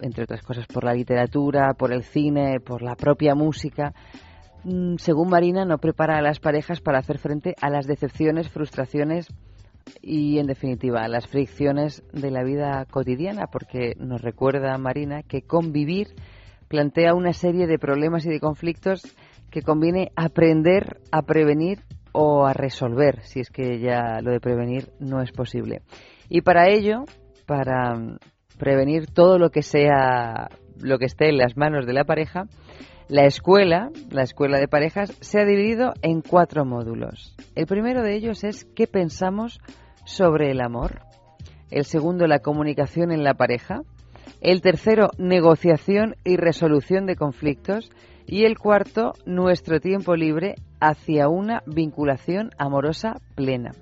entre 0.00 0.24
otras 0.24 0.42
cosas 0.42 0.66
por 0.66 0.84
la 0.84 0.94
literatura, 0.94 1.74
por 1.74 1.92
el 1.92 2.02
cine, 2.02 2.60
por 2.60 2.82
la 2.82 2.94
propia 2.94 3.34
música, 3.34 3.94
mm, 4.64 4.96
según 4.96 5.28
Marina, 5.28 5.64
no 5.64 5.78
prepara 5.78 6.18
a 6.18 6.22
las 6.22 6.40
parejas 6.40 6.80
para 6.80 6.98
hacer 6.98 7.18
frente 7.18 7.54
a 7.60 7.70
las 7.70 7.86
decepciones, 7.86 8.48
frustraciones 8.48 9.28
y, 10.02 10.38
en 10.38 10.46
definitiva, 10.46 11.02
a 11.02 11.08
las 11.08 11.26
fricciones 11.26 12.02
de 12.12 12.30
la 12.30 12.44
vida 12.44 12.84
cotidiana, 12.90 13.46
porque 13.46 13.94
nos 13.98 14.20
recuerda 14.20 14.76
Marina 14.78 15.22
que 15.22 15.42
convivir 15.42 16.08
plantea 16.68 17.14
una 17.14 17.32
serie 17.32 17.66
de 17.66 17.78
problemas 17.78 18.26
y 18.26 18.28
de 18.28 18.40
conflictos 18.40 19.02
que 19.50 19.62
conviene 19.62 20.12
aprender 20.16 21.00
a 21.10 21.22
prevenir 21.22 21.80
o 22.12 22.46
a 22.46 22.52
resolver, 22.52 23.22
si 23.22 23.40
es 23.40 23.50
que 23.50 23.80
ya 23.80 24.20
lo 24.22 24.30
de 24.30 24.40
prevenir 24.40 24.90
no 25.00 25.22
es 25.22 25.32
posible. 25.32 25.82
Y 26.28 26.42
para 26.42 26.68
ello, 26.68 27.04
para 27.46 27.94
prevenir 28.58 29.06
todo 29.06 29.38
lo 29.38 29.50
que 29.50 29.62
sea, 29.62 30.48
lo 30.80 30.98
que 30.98 31.06
esté 31.06 31.28
en 31.28 31.38
las 31.38 31.56
manos 31.56 31.86
de 31.86 31.92
la 31.92 32.04
pareja, 32.04 32.46
la 33.08 33.24
escuela, 33.24 33.90
la 34.10 34.22
escuela 34.22 34.58
de 34.58 34.68
parejas, 34.68 35.16
se 35.20 35.40
ha 35.40 35.46
dividido 35.46 35.94
en 36.02 36.20
cuatro 36.20 36.66
módulos. 36.66 37.34
El 37.54 37.66
primero 37.66 38.02
de 38.02 38.14
ellos 38.14 38.44
es 38.44 38.66
qué 38.76 38.86
pensamos 38.86 39.60
sobre 40.04 40.50
el 40.50 40.60
amor. 40.60 41.00
El 41.70 41.84
segundo, 41.84 42.26
la 42.26 42.40
comunicación 42.40 43.10
en 43.10 43.24
la 43.24 43.34
pareja. 43.34 43.80
El 44.42 44.60
tercero, 44.60 45.08
negociación 45.16 46.16
y 46.22 46.36
resolución 46.36 47.06
de 47.06 47.16
conflictos. 47.16 47.90
Y 48.30 48.44
el 48.44 48.58
cuarto, 48.58 49.14
nuestro 49.24 49.80
tiempo 49.80 50.14
libre 50.14 50.56
hacia 50.80 51.28
una 51.28 51.62
vinculación 51.66 52.50
amorosa 52.58 53.14
plena. 53.34 53.72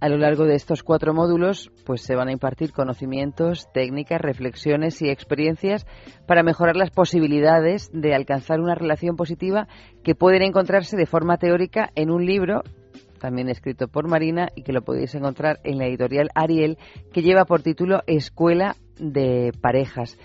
A 0.00 0.08
lo 0.08 0.16
largo 0.16 0.46
de 0.46 0.54
estos 0.54 0.82
cuatro 0.82 1.12
módulos, 1.12 1.70
pues 1.84 2.00
se 2.00 2.14
van 2.14 2.28
a 2.28 2.32
impartir 2.32 2.72
conocimientos, 2.72 3.70
técnicas, 3.74 4.22
reflexiones 4.22 5.02
y 5.02 5.10
experiencias 5.10 5.86
para 6.26 6.42
mejorar 6.42 6.76
las 6.76 6.90
posibilidades 6.90 7.90
de 7.92 8.14
alcanzar 8.14 8.58
una 8.58 8.74
relación 8.74 9.16
positiva 9.16 9.68
que 10.02 10.14
pueden 10.14 10.42
encontrarse 10.42 10.96
de 10.96 11.04
forma 11.04 11.36
teórica 11.36 11.90
en 11.94 12.10
un 12.10 12.24
libro 12.24 12.62
también 13.18 13.48
escrito 13.50 13.88
por 13.88 14.08
Marina 14.08 14.48
y 14.54 14.62
que 14.62 14.72
lo 14.72 14.82
podéis 14.82 15.14
encontrar 15.14 15.58
en 15.64 15.76
la 15.76 15.86
editorial 15.86 16.30
Ariel, 16.34 16.78
que 17.12 17.22
lleva 17.22 17.44
por 17.44 17.62
título 17.62 18.02
Escuela 18.06 18.76
de 18.98 19.52
Parejas. 19.60 20.16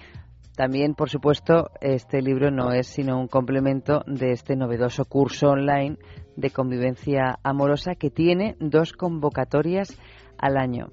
También, 0.56 0.94
por 0.94 1.10
supuesto, 1.10 1.72
este 1.82 2.22
libro 2.22 2.52
no 2.52 2.72
es 2.72 2.88
sino 2.88 3.20
un 3.20 3.28
complemento 3.28 4.04
de 4.06 4.32
este 4.32 4.56
novedoso 4.56 5.06
curso 5.06 5.50
online 5.50 5.98
de 6.36 6.52
convivencia 6.52 7.40
amorosa 7.44 7.96
que 7.96 8.12
tiene 8.12 8.56
dos 8.60 8.94
convocatorias 8.94 9.98
al 10.38 10.58
año. 10.58 10.90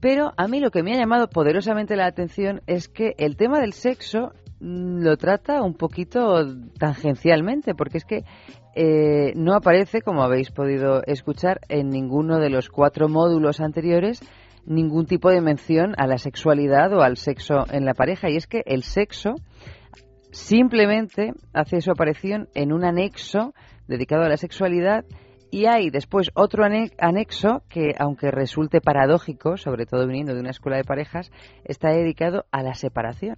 Pero 0.00 0.32
a 0.38 0.48
mí 0.48 0.60
lo 0.60 0.70
que 0.70 0.82
me 0.82 0.94
ha 0.94 0.98
llamado 0.98 1.28
poderosamente 1.28 1.94
la 1.94 2.06
atención 2.06 2.62
es 2.66 2.88
que 2.88 3.14
el 3.18 3.36
tema 3.36 3.60
del 3.60 3.74
sexo 3.74 4.32
lo 4.60 5.16
trata 5.18 5.62
un 5.62 5.74
poquito 5.74 6.44
tangencialmente, 6.78 7.74
porque 7.74 7.98
es 7.98 8.04
que 8.04 8.24
eh, 8.74 9.32
no 9.34 9.54
aparece, 9.54 10.00
como 10.00 10.22
habéis 10.22 10.50
podido 10.50 11.02
escuchar, 11.04 11.60
en 11.68 11.90
ninguno 11.90 12.38
de 12.38 12.50
los 12.50 12.70
cuatro 12.70 13.08
módulos 13.08 13.60
anteriores 13.60 14.20
ningún 14.66 15.06
tipo 15.06 15.30
de 15.30 15.40
mención 15.40 15.94
a 15.98 16.06
la 16.06 16.18
sexualidad 16.18 16.92
o 16.92 17.02
al 17.02 17.16
sexo 17.16 17.64
en 17.70 17.84
la 17.84 17.94
pareja. 17.94 18.30
Y 18.30 18.36
es 18.36 18.46
que 18.46 18.62
el 18.66 18.82
sexo 18.82 19.34
simplemente 20.30 21.32
hace 21.52 21.80
su 21.80 21.90
aparición 21.90 22.48
en 22.54 22.72
un 22.72 22.84
anexo 22.84 23.54
dedicado 23.88 24.22
a 24.22 24.28
la 24.28 24.36
sexualidad 24.36 25.04
y 25.50 25.66
hay 25.66 25.90
después 25.90 26.30
otro 26.34 26.64
ane- 26.64 26.92
anexo 26.98 27.62
que, 27.68 27.94
aunque 27.98 28.30
resulte 28.30 28.80
paradójico, 28.80 29.56
sobre 29.56 29.84
todo 29.84 30.06
viniendo 30.06 30.34
de 30.34 30.40
una 30.40 30.50
escuela 30.50 30.76
de 30.76 30.84
parejas, 30.84 31.32
está 31.64 31.88
dedicado 31.90 32.44
a 32.52 32.62
la 32.62 32.74
separación. 32.74 33.36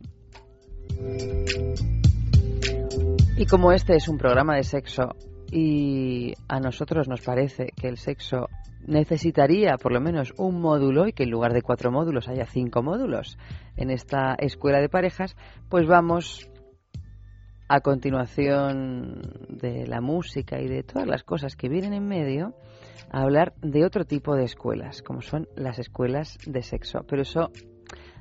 Y 3.38 3.46
como 3.46 3.72
este 3.72 3.96
es 3.96 4.08
un 4.08 4.18
programa 4.18 4.56
de 4.56 4.62
sexo 4.62 5.14
y 5.50 6.34
a 6.48 6.60
nosotros 6.60 7.08
nos 7.08 7.22
parece 7.22 7.68
que 7.74 7.88
el 7.88 7.96
sexo 7.96 8.48
necesitaría 8.86 9.76
por 9.76 9.92
lo 9.92 10.00
menos 10.00 10.34
un 10.36 10.60
módulo 10.60 11.06
y 11.06 11.12
que 11.12 11.24
en 11.24 11.30
lugar 11.30 11.52
de 11.52 11.62
cuatro 11.62 11.90
módulos 11.90 12.28
haya 12.28 12.46
cinco 12.46 12.82
módulos 12.82 13.38
en 13.76 13.90
esta 13.90 14.34
escuela 14.34 14.80
de 14.80 14.88
parejas, 14.88 15.36
pues 15.68 15.86
vamos 15.86 16.48
a 17.68 17.80
continuación 17.80 19.22
de 19.48 19.86
la 19.86 20.00
música 20.00 20.60
y 20.60 20.68
de 20.68 20.82
todas 20.82 21.06
las 21.06 21.22
cosas 21.22 21.56
que 21.56 21.68
vienen 21.68 21.94
en 21.94 22.06
medio 22.06 22.54
a 23.10 23.22
hablar 23.22 23.54
de 23.62 23.84
otro 23.84 24.04
tipo 24.04 24.34
de 24.34 24.44
escuelas, 24.44 25.02
como 25.02 25.22
son 25.22 25.48
las 25.56 25.78
escuelas 25.78 26.38
de 26.46 26.62
sexo. 26.62 27.04
Pero 27.08 27.22
eso 27.22 27.50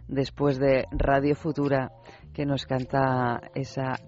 después 0.07 0.57
de 0.57 0.86
Radio 0.91 1.36
Futura 1.36 1.91
que 2.34 2.45
nos 2.45 2.66
canta 2.66 3.41
esa 3.55 3.99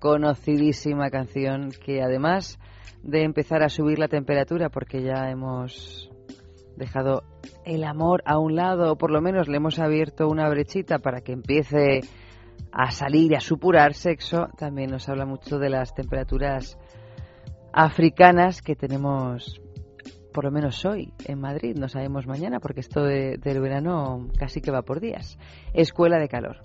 conocidísima 0.00 1.10
canción 1.10 1.70
que 1.70 2.02
además 2.02 2.58
de 3.02 3.22
empezar 3.24 3.62
a 3.62 3.68
subir 3.68 3.98
la 3.98 4.08
temperatura 4.08 4.68
porque 4.70 5.02
ya 5.02 5.30
hemos 5.30 6.10
dejado 6.76 7.22
el 7.64 7.84
amor 7.84 8.22
a 8.24 8.38
un 8.38 8.56
lado 8.56 8.92
o 8.92 8.96
por 8.96 9.10
lo 9.10 9.20
menos 9.20 9.48
le 9.48 9.56
hemos 9.58 9.78
abierto 9.78 10.28
una 10.28 10.48
brechita 10.48 10.98
para 10.98 11.20
que 11.20 11.32
empiece 11.32 12.00
a 12.72 12.90
salir 12.90 13.34
a 13.36 13.40
supurar 13.40 13.94
sexo, 13.94 14.48
también 14.56 14.90
nos 14.90 15.08
habla 15.08 15.26
mucho 15.26 15.58
de 15.58 15.70
las 15.70 15.94
temperaturas 15.94 16.78
africanas 17.72 18.62
que 18.62 18.76
tenemos 18.76 19.60
por 20.32 20.44
lo 20.44 20.52
menos 20.52 20.84
hoy 20.84 21.12
en 21.26 21.40
Madrid, 21.40 21.76
no 21.76 21.88
sabemos 21.88 22.26
mañana 22.28 22.60
porque 22.60 22.80
esto 22.80 23.02
de- 23.02 23.36
del 23.38 23.60
verano 23.60 24.28
casi 24.38 24.60
que 24.60 24.70
va 24.70 24.82
por 24.82 25.00
días. 25.00 25.38
Escuela 25.74 26.18
de 26.18 26.28
calor. 26.28 26.58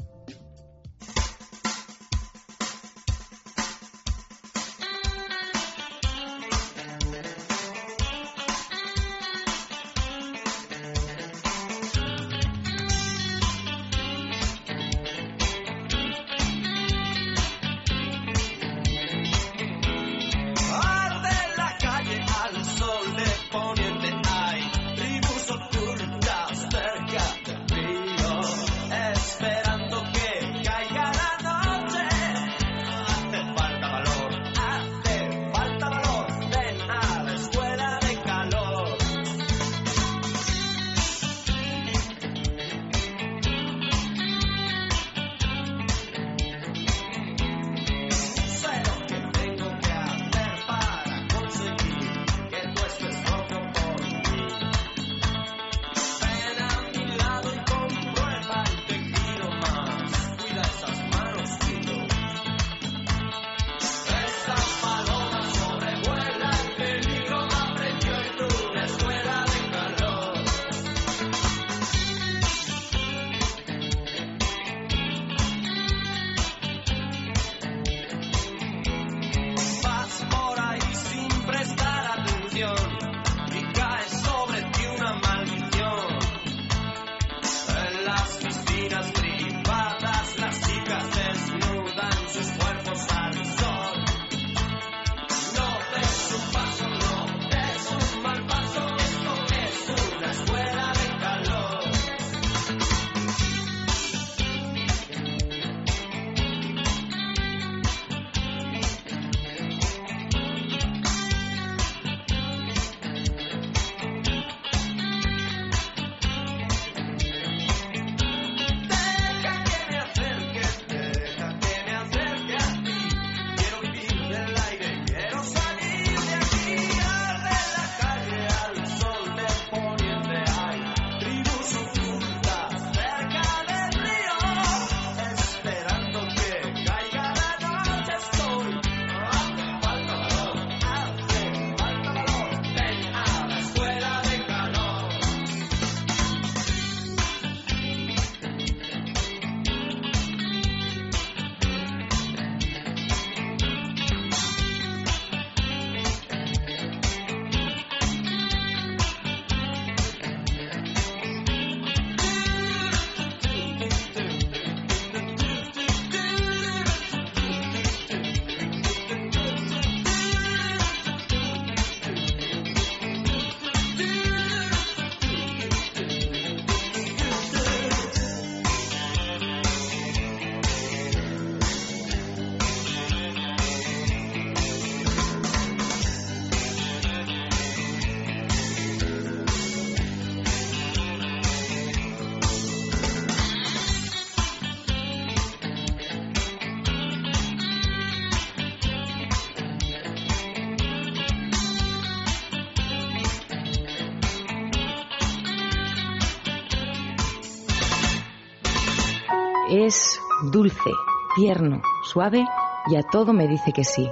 Dulce, 210.56 210.91
tierno, 211.36 211.82
suave 212.01 212.45
y 212.88 212.95
a 212.95 213.03
todo 213.03 213.34
me 213.34 213.45
dice 213.45 213.74
que 213.74 213.84
sí. 213.84 214.10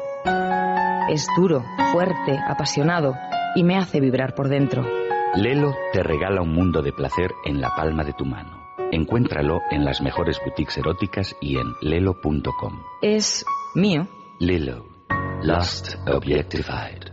Es 1.10 1.26
duro, 1.38 1.64
fuerte, 1.94 2.38
apasionado 2.38 3.16
y 3.56 3.64
me 3.64 3.78
hace 3.78 4.02
vibrar 4.02 4.36
por 4.36 4.50
dentro. 4.50 4.84
Lelo 5.36 5.74
te 5.94 6.04
regala 6.04 6.41
un 6.41 6.54
mundo 6.54 6.82
de 6.82 6.91
placer 6.91 7.32
en 7.46 7.62
la 7.62 7.74
palma 7.78 8.04
de 8.04 8.12
tu 8.12 8.26
mano. 8.26 8.62
Encuéntralo 8.91 9.62
en 9.72 9.86
las 9.86 10.02
mejores 10.02 10.38
boutiques 10.46 10.78
eróticas 10.78 11.34
y 11.39 11.56
en 11.56 11.76
lelo.com. 11.80 12.82
Es 13.02 13.46
mío. 13.74 14.10
Lelo. 14.39 14.86
Lost 15.44 15.96
Objectified. 16.08 17.12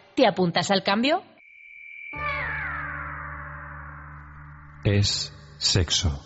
¿Te 0.15 0.27
apuntas 0.27 0.69
al 0.71 0.83
cambio? 0.83 1.23
Es 4.83 5.33
sexo. 5.57 6.21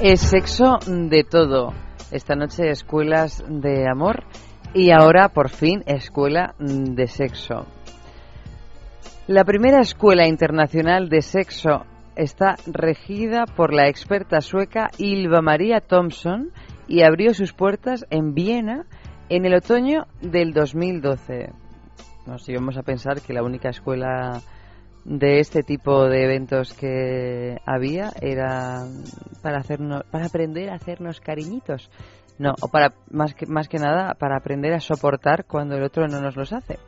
Es 0.00 0.20
sexo 0.22 0.78
de 0.86 1.24
todo. 1.24 1.72
Esta 2.10 2.34
noche 2.34 2.70
escuelas 2.70 3.44
de 3.48 3.88
amor 3.88 4.24
y 4.74 4.90
ahora 4.90 5.28
por 5.28 5.50
fin 5.50 5.84
escuela 5.86 6.54
de 6.58 7.06
sexo. 7.06 7.66
La 9.30 9.44
primera 9.44 9.80
escuela 9.80 10.26
internacional 10.26 11.08
de 11.08 11.22
sexo 11.22 11.86
está 12.16 12.56
regida 12.66 13.44
por 13.46 13.72
la 13.72 13.86
experta 13.86 14.40
sueca 14.40 14.90
Ilva 14.98 15.40
Maria 15.40 15.80
Thompson 15.80 16.50
y 16.88 17.04
abrió 17.04 17.32
sus 17.32 17.52
puertas 17.52 18.04
en 18.10 18.34
Viena 18.34 18.86
en 19.28 19.44
el 19.44 19.54
otoño 19.54 20.08
del 20.20 20.52
2012. 20.52 21.52
Nos 22.26 22.48
íbamos 22.48 22.76
a 22.76 22.82
pensar 22.82 23.20
que 23.20 23.32
la 23.32 23.44
única 23.44 23.68
escuela 23.68 24.42
de 25.04 25.38
este 25.38 25.62
tipo 25.62 26.08
de 26.08 26.24
eventos 26.24 26.74
que 26.74 27.56
había 27.64 28.10
era 28.20 28.82
para 29.44 29.58
hacernos 29.58 30.02
para 30.10 30.26
aprender 30.26 30.70
a 30.70 30.74
hacernos 30.74 31.20
cariñitos 31.20 31.88
no 32.40 32.54
o 32.60 32.66
para 32.66 32.94
más 33.12 33.34
que 33.34 33.46
más 33.46 33.68
que 33.68 33.78
nada 33.78 34.14
para 34.14 34.36
aprender 34.36 34.72
a 34.72 34.80
soportar 34.80 35.44
cuando 35.44 35.76
el 35.76 35.84
otro 35.84 36.08
no 36.08 36.20
nos 36.20 36.36
los 36.36 36.52
hace 36.52 36.80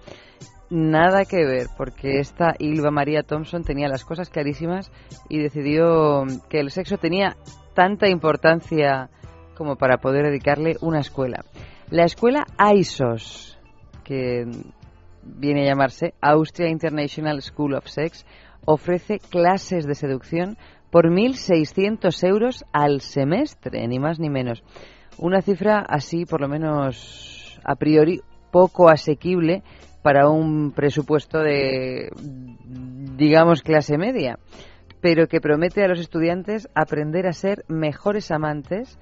nada 0.73 1.25
que 1.25 1.45
ver 1.45 1.67
porque 1.77 2.19
esta 2.19 2.55
Ilva 2.59 2.91
María 2.91 3.23
Thompson 3.23 3.63
tenía 3.63 3.89
las 3.89 4.05
cosas 4.05 4.31
clarísimas 4.31 4.91
y 5.29 5.39
decidió 5.39 6.25
que 6.49 6.61
el 6.61 6.71
sexo 6.71 6.97
tenía 6.97 7.37
tanta 7.75 8.09
importancia 8.09 9.11
como 9.57 9.77
para 9.77 9.99
poder 9.99 10.25
dedicarle 10.25 10.77
una 10.81 11.01
escuela 11.01 11.45
la 11.93 12.05
escuela 12.05 12.47
AISOS 12.57 13.59
que 14.03 14.47
viene 15.23 15.63
a 15.63 15.67
llamarse 15.67 16.15
Austria 16.23 16.71
International 16.71 17.43
School 17.43 17.75
of 17.75 17.87
Sex, 17.87 18.25
ofrece 18.65 19.19
clases 19.19 19.87
de 19.87 19.95
seducción 19.95 20.57
por 20.91 21.11
1.600 21.11 22.27
euros 22.27 22.65
al 22.73 23.03
semestre, 23.03 23.87
ni 23.89 23.99
más 23.99 24.19
ni 24.19 24.31
menos. 24.31 24.65
Una 25.19 25.43
cifra 25.43 25.81
así, 25.81 26.25
por 26.25 26.41
lo 26.41 26.49
menos 26.49 27.61
a 27.63 27.77
priori, 27.77 28.23
poco 28.51 28.89
asequible 28.89 29.63
para 30.03 30.29
un 30.29 30.73
presupuesto 30.73 31.39
de, 31.39 32.11
digamos, 33.17 33.63
clase 33.63 33.97
media, 33.97 34.39
pero 35.01 35.29
que 35.29 35.41
promete 35.41 35.83
a 35.83 35.89
los 35.89 36.01
estudiantes 36.01 36.69
aprender 36.75 37.27
a 37.27 37.33
ser 37.33 37.65
mejores 37.69 38.31
amantes 38.31 38.99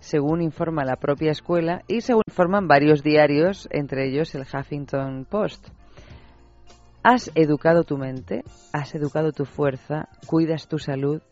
según 0.00 0.42
informa 0.42 0.84
la 0.84 0.96
propia 0.96 1.32
escuela 1.32 1.82
y 1.88 2.00
según 2.00 2.22
informan 2.28 2.68
varios 2.68 3.02
diarios, 3.02 3.68
entre 3.70 4.08
ellos 4.08 4.34
el 4.34 4.42
Huffington 4.42 5.26
Post. 5.28 5.68
¿Has 7.02 7.30
educado 7.34 7.84
tu 7.84 7.96
mente? 7.96 8.44
¿Has 8.72 8.94
educado 8.94 9.32
tu 9.32 9.44
fuerza? 9.44 10.08
¿Cuidas 10.26 10.68
tu 10.68 10.78
salud? 10.78 11.22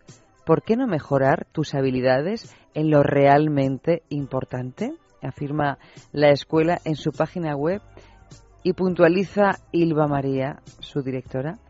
¿Por 0.45 0.63
qué 0.63 0.77
no 0.77 0.87
mejorar 0.87 1.47
tus 1.53 1.75
habilidades 1.75 2.55
en 2.75 2.91
lo 2.91 3.03
realmente 3.03 4.03
importante? 4.09 4.95
afirma 5.23 5.79
la 6.13 6.31
escuela 6.31 6.79
en 6.85 6.97
su 6.97 7.13
página 7.13 7.57
web 7.57 7.83
y 8.67 8.73
puntualiza 8.73 9.61
Ilva 9.71 10.09
María, 10.09 10.61
su 10.81 11.01
directora. 11.01 11.61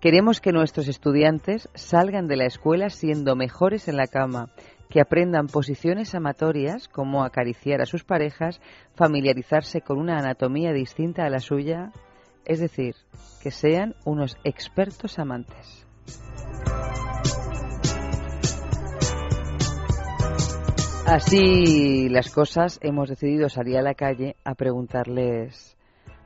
Queremos 0.00 0.40
que 0.40 0.50
nuestros 0.50 0.88
estudiantes 0.88 1.68
salgan 1.74 2.26
de 2.26 2.34
la 2.34 2.46
escuela 2.46 2.90
siendo 2.90 3.36
mejores 3.36 3.86
en 3.86 3.96
la 3.96 4.08
cama, 4.08 4.48
que 4.90 5.00
aprendan 5.00 5.46
posiciones 5.46 6.16
amatorias 6.16 6.88
como 6.88 7.22
acariciar 7.22 7.80
a 7.80 7.86
sus 7.86 8.02
parejas, 8.02 8.60
familiarizarse 8.96 9.82
con 9.82 10.00
una 10.00 10.18
anatomía 10.18 10.72
distinta 10.72 11.24
a 11.24 11.30
la 11.30 11.38
suya, 11.38 11.92
es 12.44 12.58
decir, 12.58 12.96
que 13.40 13.52
sean 13.52 13.94
unos 14.04 14.36
expertos 14.42 15.20
amantes. 15.20 15.86
Así 21.06 22.08
las 22.08 22.32
cosas, 22.32 22.80
hemos 22.82 23.08
decidido 23.10 23.48
salir 23.48 23.78
a 23.78 23.82
la 23.82 23.94
calle 23.94 24.34
a 24.42 24.56
preguntarles 24.56 25.76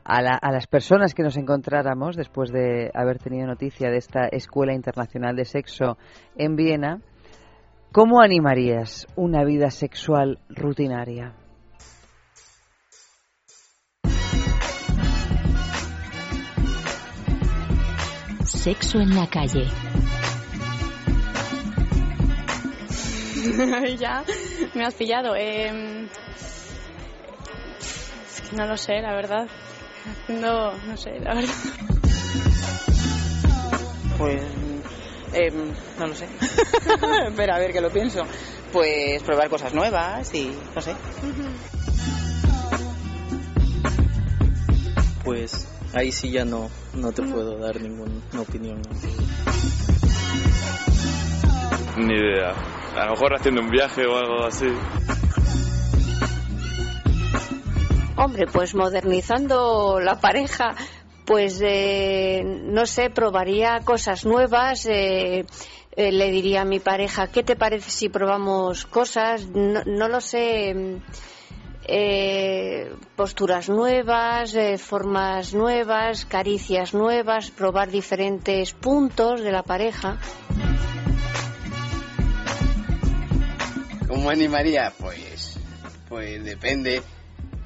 a, 0.06 0.22
la- 0.22 0.38
a 0.40 0.52
las 0.52 0.66
personas 0.66 1.14
que 1.14 1.22
nos 1.22 1.36
encontráramos 1.36 2.16
después 2.16 2.50
de 2.52 2.90
haber 2.94 3.18
tenido 3.18 3.46
noticia 3.46 3.90
de 3.90 3.98
esta 3.98 4.28
Escuela 4.28 4.72
Internacional 4.72 5.34
de 5.36 5.44
Sexo 5.44 5.98
en 6.36 6.54
Viena, 6.56 7.00
¿cómo 7.92 8.20
animarías 8.20 9.06
una 9.16 9.44
vida 9.44 9.70
sexual 9.70 10.38
rutinaria? 10.48 11.34
Sexo 18.44 19.00
en 19.00 19.14
la 19.14 19.26
calle. 19.28 19.66
ya 23.98 24.24
me 24.74 24.84
has 24.84 24.94
pillado. 24.94 25.34
Eh, 25.36 26.06
es 27.80 28.40
que 28.50 28.56
no 28.56 28.66
lo 28.66 28.76
sé, 28.76 29.00
la 29.00 29.14
verdad. 29.14 29.48
Haciendo, 30.10 30.72
no 30.86 30.96
sé, 30.96 31.20
la 31.20 31.34
verdad. 31.34 31.54
Pues. 34.18 34.42
em, 35.32 35.72
no 35.98 36.06
lo 36.06 36.14
sé. 36.14 36.26
Espera, 37.28 37.56
a 37.56 37.58
ver 37.58 37.72
que 37.72 37.80
lo 37.80 37.90
pienso. 37.90 38.24
Pues 38.72 39.22
probar 39.22 39.48
cosas 39.48 39.74
nuevas 39.74 40.32
y 40.34 40.52
no 40.74 40.80
sé. 40.80 40.94
Pues 45.24 45.68
ahí 45.92 46.12
sí 46.12 46.30
ya 46.30 46.44
no, 46.44 46.70
no 46.94 47.12
te 47.12 47.22
puedo 47.22 47.58
dar 47.58 47.80
ninguna 47.80 48.40
opinión. 48.40 48.80
Ni 51.96 52.14
idea. 52.14 52.54
A 52.96 53.06
lo 53.06 53.12
mejor 53.12 53.34
haciendo 53.34 53.60
un 53.60 53.70
viaje 53.70 54.06
o 54.06 54.16
algo 54.16 54.44
así. 54.44 54.66
Hombre, 58.16 58.46
pues 58.46 58.74
modernizando 58.74 60.00
la 60.00 60.20
pareja, 60.20 60.74
pues 61.26 61.60
eh, 61.62 62.42
no 62.44 62.86
sé, 62.86 63.10
probaría 63.10 63.80
cosas 63.84 64.24
nuevas. 64.24 64.86
eh, 64.86 65.44
eh, 65.96 66.12
le 66.12 66.30
diría 66.30 66.60
a 66.60 66.64
mi 66.66 66.78
pareja, 66.78 67.28
¿qué 67.28 67.42
te 67.42 67.56
parece 67.56 67.90
si 67.90 68.10
probamos 68.10 68.84
cosas? 68.84 69.46
No, 69.48 69.82
no 69.86 70.08
lo 70.08 70.20
sé. 70.20 70.74
mm, 70.74 70.96
eh, 71.88 72.92
posturas 73.14 73.68
nuevas, 73.68 74.54
eh, 74.54 74.76
formas 74.76 75.54
nuevas, 75.54 76.24
caricias 76.26 76.94
nuevas, 76.94 77.50
probar 77.50 77.90
diferentes 77.90 78.72
puntos 78.72 79.40
de 79.40 79.52
la 79.52 79.62
pareja. 79.62 80.18
¿Cómo 84.08 84.30
animaría? 84.30 84.92
Pues, 84.98 85.58
pues 86.08 86.44
depende. 86.44 87.02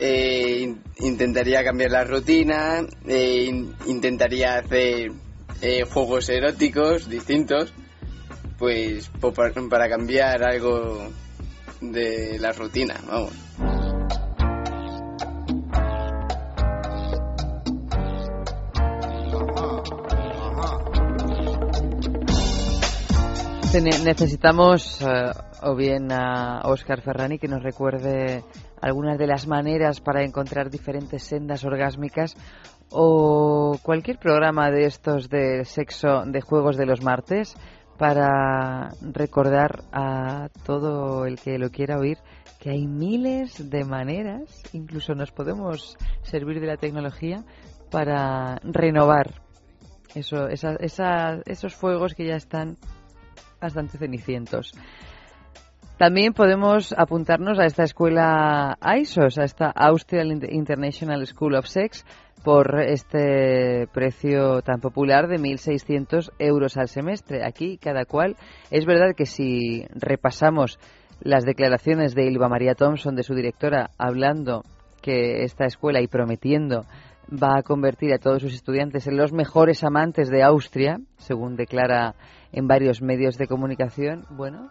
Eh, 0.03 0.61
in- 0.63 0.83
intentaría 1.01 1.63
cambiar 1.63 1.91
la 1.91 2.05
rutina, 2.05 2.81
eh, 3.07 3.45
in- 3.49 3.75
intentaría 3.87 4.57
hacer 4.57 5.13
eh, 5.61 5.85
juegos 5.85 6.31
eróticos 6.31 7.07
distintos, 7.09 7.75
pues 8.59 9.11
para 9.69 9.89
cambiar 9.91 10.43
algo 10.43 11.07
de 11.83 12.39
la 12.39 12.53
rutina, 12.53 12.99
vamos. 13.07 13.33
Necesitamos 24.05 25.01
eh, 25.01 25.31
o 25.63 25.77
bien 25.77 26.11
a 26.11 26.63
Oscar 26.65 27.03
Ferrani 27.03 27.39
que 27.39 27.47
nos 27.49 27.63
recuerde 27.63 28.43
algunas 28.81 29.19
de 29.19 29.27
las 29.27 29.47
maneras 29.47 30.01
para 30.01 30.25
encontrar 30.25 30.71
diferentes 30.71 31.23
sendas 31.25 31.65
orgásmicas 31.65 32.35
o 32.91 33.79
cualquier 33.83 34.19
programa 34.19 34.71
de 34.71 34.87
estos 34.87 35.29
de 35.29 35.65
sexo 35.65 36.25
de 36.27 36.41
juegos 36.41 36.77
de 36.77 36.87
los 36.87 37.03
martes 37.03 37.55
para 37.99 38.89
recordar 39.03 39.83
a 39.93 40.49
todo 40.65 41.27
el 41.27 41.39
que 41.39 41.59
lo 41.59 41.71
quiera 41.71 41.99
oír 41.99 42.19
que 42.59 42.71
hay 42.71 42.87
miles 42.87 43.71
de 43.71 43.85
maneras, 43.85 44.63
incluso 44.73 45.15
nos 45.15 45.31
podemos 45.33 45.97
servir 46.23 46.61
de 46.61 46.67
la 46.67 46.77
tecnología 46.77 47.43
para 47.91 48.57
renovar 48.63 49.41
eso, 50.15 50.47
esa- 50.49 50.77
esa- 50.81 51.41
esos 51.47 51.75
fuegos 51.75 52.15
que 52.15 52.27
ya 52.27 52.37
están 52.37 52.77
bastante 53.61 53.97
cenicientos. 53.99 54.73
También 56.01 56.33
podemos 56.33 56.95
apuntarnos 56.97 57.59
a 57.59 57.67
esta 57.67 57.83
escuela 57.83 58.79
ISOS, 58.81 59.37
a 59.37 59.45
esta 59.45 59.71
Austrian 59.71 60.41
International 60.51 61.27
School 61.27 61.57
of 61.57 61.67
Sex, 61.67 62.07
por 62.43 62.81
este 62.81 63.87
precio 63.93 64.63
tan 64.63 64.81
popular 64.81 65.29
de 65.29 65.37
1.600 65.37 66.31
euros 66.39 66.79
al 66.79 66.89
semestre. 66.89 67.45
Aquí 67.45 67.77
cada 67.77 68.07
cual. 68.07 68.39
Es 68.71 68.87
verdad 68.87 69.15
que 69.15 69.27
si 69.27 69.85
repasamos 69.91 70.79
las 71.21 71.45
declaraciones 71.45 72.15
de 72.15 72.25
Ilva 72.25 72.49
María 72.49 72.75
Thompson, 72.75 73.15
de 73.15 73.23
su 73.23 73.35
directora, 73.35 73.91
hablando 73.99 74.65
que 75.03 75.45
esta 75.45 75.67
escuela 75.67 76.01
y 76.01 76.07
prometiendo 76.07 76.87
va 77.31 77.59
a 77.59 77.63
convertir 77.63 78.15
a 78.15 78.19
todos 78.19 78.41
sus 78.41 78.55
estudiantes 78.55 79.07
en 79.07 79.19
los 79.19 79.35
mejores 79.35 79.85
amantes 79.85 80.31
de 80.31 80.45
Austria, 80.45 80.99
según 81.19 81.57
declara 81.57 82.15
en 82.53 82.69
varios 82.69 83.03
medios 83.03 83.37
de 83.37 83.47
comunicación, 83.47 84.25
bueno, 84.31 84.71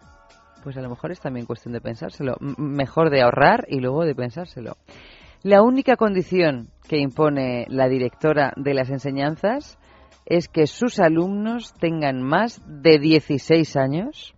pues 0.63 0.77
a 0.77 0.81
lo 0.81 0.89
mejor 0.89 1.11
es 1.11 1.19
también 1.19 1.45
cuestión 1.45 1.73
de 1.73 1.81
pensárselo. 1.81 2.37
Mejor 2.57 3.09
de 3.09 3.21
ahorrar 3.21 3.65
y 3.69 3.79
luego 3.79 4.05
de 4.05 4.15
pensárselo. 4.15 4.77
La 5.41 5.61
única 5.61 5.95
condición 5.95 6.69
que 6.87 6.97
impone 6.97 7.65
la 7.69 7.87
directora 7.87 8.51
de 8.57 8.73
las 8.73 8.89
enseñanzas 8.89 9.77
es 10.25 10.47
que 10.47 10.67
sus 10.67 10.99
alumnos 10.99 11.73
tengan 11.73 12.21
más 12.21 12.61
de 12.67 12.99
16 12.99 13.77
años. 13.77 14.35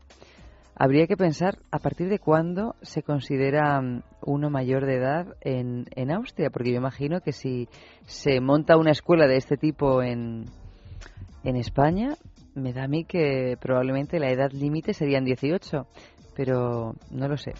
Habría 0.75 1.07
que 1.07 1.17
pensar 1.17 1.57
a 1.69 1.79
partir 1.79 2.07
de 2.07 2.19
cuándo 2.19 2.75
se 2.81 3.03
considera 3.03 3.81
mm, 3.81 4.03
uno 4.21 4.49
mayor 4.49 4.85
de 4.85 4.95
edad 4.95 5.35
en, 5.41 5.85
en 5.95 6.11
Austria, 6.11 6.49
porque 6.49 6.71
yo 6.71 6.77
imagino 6.77 7.21
que 7.21 7.33
si 7.33 7.67
se 8.05 8.39
monta 8.39 8.77
una 8.77 8.91
escuela 8.91 9.27
de 9.27 9.37
este 9.37 9.57
tipo 9.57 10.01
en, 10.01 10.45
en 11.43 11.55
España, 11.55 12.15
me 12.55 12.73
da 12.73 12.83
a 12.83 12.87
mí 12.87 13.05
que 13.05 13.57
probablemente 13.59 14.19
la 14.19 14.29
edad 14.31 14.51
límite 14.51 14.93
serían 14.93 15.25
18, 15.25 15.87
pero 16.35 16.95
no 17.09 17.27
lo 17.27 17.37
sé. 17.37 17.53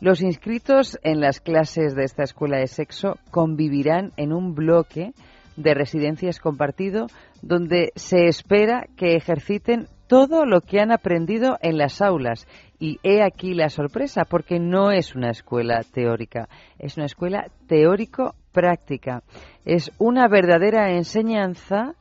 Los 0.00 0.22
inscritos 0.22 0.98
en 1.02 1.20
las 1.20 1.40
clases 1.40 1.94
de 1.94 2.04
esta 2.04 2.22
escuela 2.22 2.58
de 2.58 2.66
sexo 2.66 3.18
convivirán 3.30 4.12
en 4.16 4.32
un 4.32 4.54
bloque 4.54 5.12
de 5.56 5.74
residencias 5.74 6.40
compartido 6.40 7.06
donde 7.42 7.92
se 7.96 8.26
espera 8.26 8.86
que 8.96 9.16
ejerciten 9.16 9.88
todo 10.06 10.44
lo 10.44 10.62
que 10.62 10.80
han 10.80 10.90
aprendido 10.90 11.58
en 11.60 11.78
las 11.78 12.00
aulas. 12.00 12.48
Y 12.78 12.98
he 13.02 13.22
aquí 13.22 13.54
la 13.54 13.68
sorpresa, 13.68 14.22
porque 14.28 14.58
no 14.58 14.90
es 14.90 15.14
una 15.14 15.30
escuela 15.30 15.82
teórica, 15.92 16.48
es 16.78 16.96
una 16.96 17.06
escuela 17.06 17.46
teórico-práctica. 17.68 19.22
Es 19.64 19.92
una 19.98 20.26
verdadera 20.28 20.92
enseñanza 20.92 21.94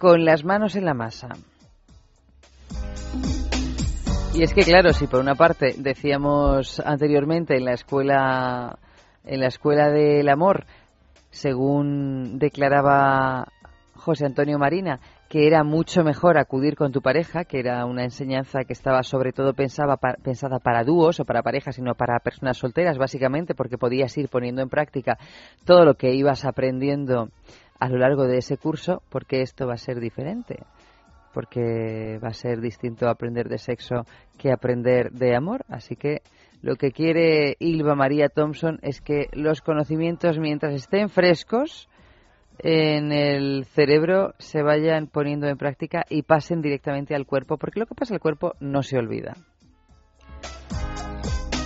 con 0.00 0.24
las 0.24 0.44
manos 0.44 0.76
en 0.76 0.86
la 0.86 0.94
masa. 0.94 1.28
Y 4.34 4.42
es 4.42 4.54
que 4.54 4.62
claro, 4.62 4.94
si 4.94 5.06
por 5.06 5.20
una 5.20 5.34
parte 5.34 5.74
decíamos 5.76 6.80
anteriormente 6.80 7.58
en 7.58 7.66
la 7.66 7.74
escuela 7.74 8.78
en 9.24 9.40
la 9.40 9.48
escuela 9.48 9.90
del 9.90 10.30
amor, 10.30 10.64
según 11.28 12.38
declaraba 12.38 13.48
José 13.94 14.24
Antonio 14.24 14.58
Marina, 14.58 15.00
que 15.28 15.46
era 15.46 15.64
mucho 15.64 16.02
mejor 16.02 16.38
acudir 16.38 16.76
con 16.76 16.92
tu 16.92 17.02
pareja, 17.02 17.44
que 17.44 17.60
era 17.60 17.84
una 17.84 18.02
enseñanza 18.02 18.64
que 18.64 18.72
estaba 18.72 19.02
sobre 19.02 19.32
todo 19.32 19.52
pensaba 19.52 19.98
pensada 19.98 20.60
para 20.60 20.82
dúos 20.82 21.20
o 21.20 21.26
para 21.26 21.42
parejas, 21.42 21.76
sino 21.76 21.94
para 21.94 22.18
personas 22.20 22.56
solteras, 22.56 22.96
básicamente, 22.96 23.54
porque 23.54 23.76
podías 23.76 24.16
ir 24.16 24.30
poniendo 24.30 24.62
en 24.62 24.70
práctica 24.70 25.18
todo 25.66 25.84
lo 25.84 25.94
que 25.94 26.14
ibas 26.14 26.46
aprendiendo 26.46 27.28
a 27.80 27.88
lo 27.88 27.98
largo 27.98 28.26
de 28.26 28.38
ese 28.38 28.56
curso, 28.56 29.02
porque 29.08 29.42
esto 29.42 29.66
va 29.66 29.74
a 29.74 29.78
ser 29.78 29.98
diferente 29.98 30.58
porque 31.32 32.18
va 32.22 32.28
a 32.28 32.34
ser 32.34 32.60
distinto 32.60 33.08
aprender 33.08 33.48
de 33.48 33.58
sexo 33.58 34.04
que 34.36 34.52
aprender 34.52 35.12
de 35.12 35.36
amor. 35.36 35.64
Así 35.68 35.96
que 35.96 36.22
lo 36.62 36.76
que 36.76 36.92
quiere 36.92 37.56
Ilva 37.58 37.94
María 37.94 38.28
Thompson 38.28 38.78
es 38.82 39.00
que 39.00 39.28
los 39.32 39.60
conocimientos, 39.60 40.38
mientras 40.38 40.74
estén 40.74 41.08
frescos 41.08 41.88
en 42.58 43.12
el 43.12 43.64
cerebro, 43.64 44.34
se 44.38 44.62
vayan 44.62 45.06
poniendo 45.06 45.46
en 45.48 45.56
práctica 45.56 46.04
y 46.08 46.22
pasen 46.22 46.60
directamente 46.60 47.14
al 47.14 47.26
cuerpo, 47.26 47.56
porque 47.56 47.80
lo 47.80 47.86
que 47.86 47.94
pasa 47.94 48.14
al 48.14 48.20
cuerpo 48.20 48.54
no 48.60 48.82
se 48.82 48.98
olvida. 48.98 49.34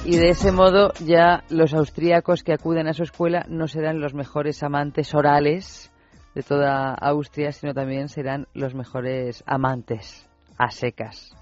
Y 0.04 0.16
de 0.16 0.28
ese 0.28 0.52
modo 0.52 0.92
ya 1.04 1.44
los 1.48 1.72
austríacos 1.72 2.44
que 2.44 2.52
acuden 2.52 2.86
a 2.88 2.92
su 2.92 3.02
escuela 3.02 3.46
no 3.48 3.66
serán 3.66 4.00
los 4.00 4.12
mejores 4.12 4.62
amantes 4.62 5.14
orales 5.14 5.90
de 6.34 6.42
toda 6.42 6.94
Austria, 6.94 7.52
sino 7.52 7.74
también 7.74 8.08
serán 8.08 8.46
los 8.54 8.74
mejores 8.74 9.42
amantes 9.46 10.28
a 10.58 10.70
secas. 10.70 11.34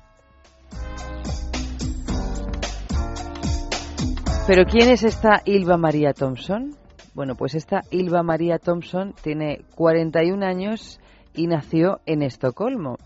Pero 4.47 4.65
¿quién 4.65 4.91
es 4.91 5.05
esta 5.05 5.43
Ilva 5.45 5.77
María 5.77 6.13
Thompson? 6.13 6.77
Bueno, 7.15 7.37
pues 7.37 7.55
esta 7.55 7.83
Ilva 7.91 8.23
María 8.23 8.59
Thompson 8.59 9.15
tiene 9.23 9.65
41 9.77 10.45
años 10.45 11.01
y 11.35 11.47
nació 11.47 12.01
en 12.07 12.23
Estocolmo. 12.23 12.97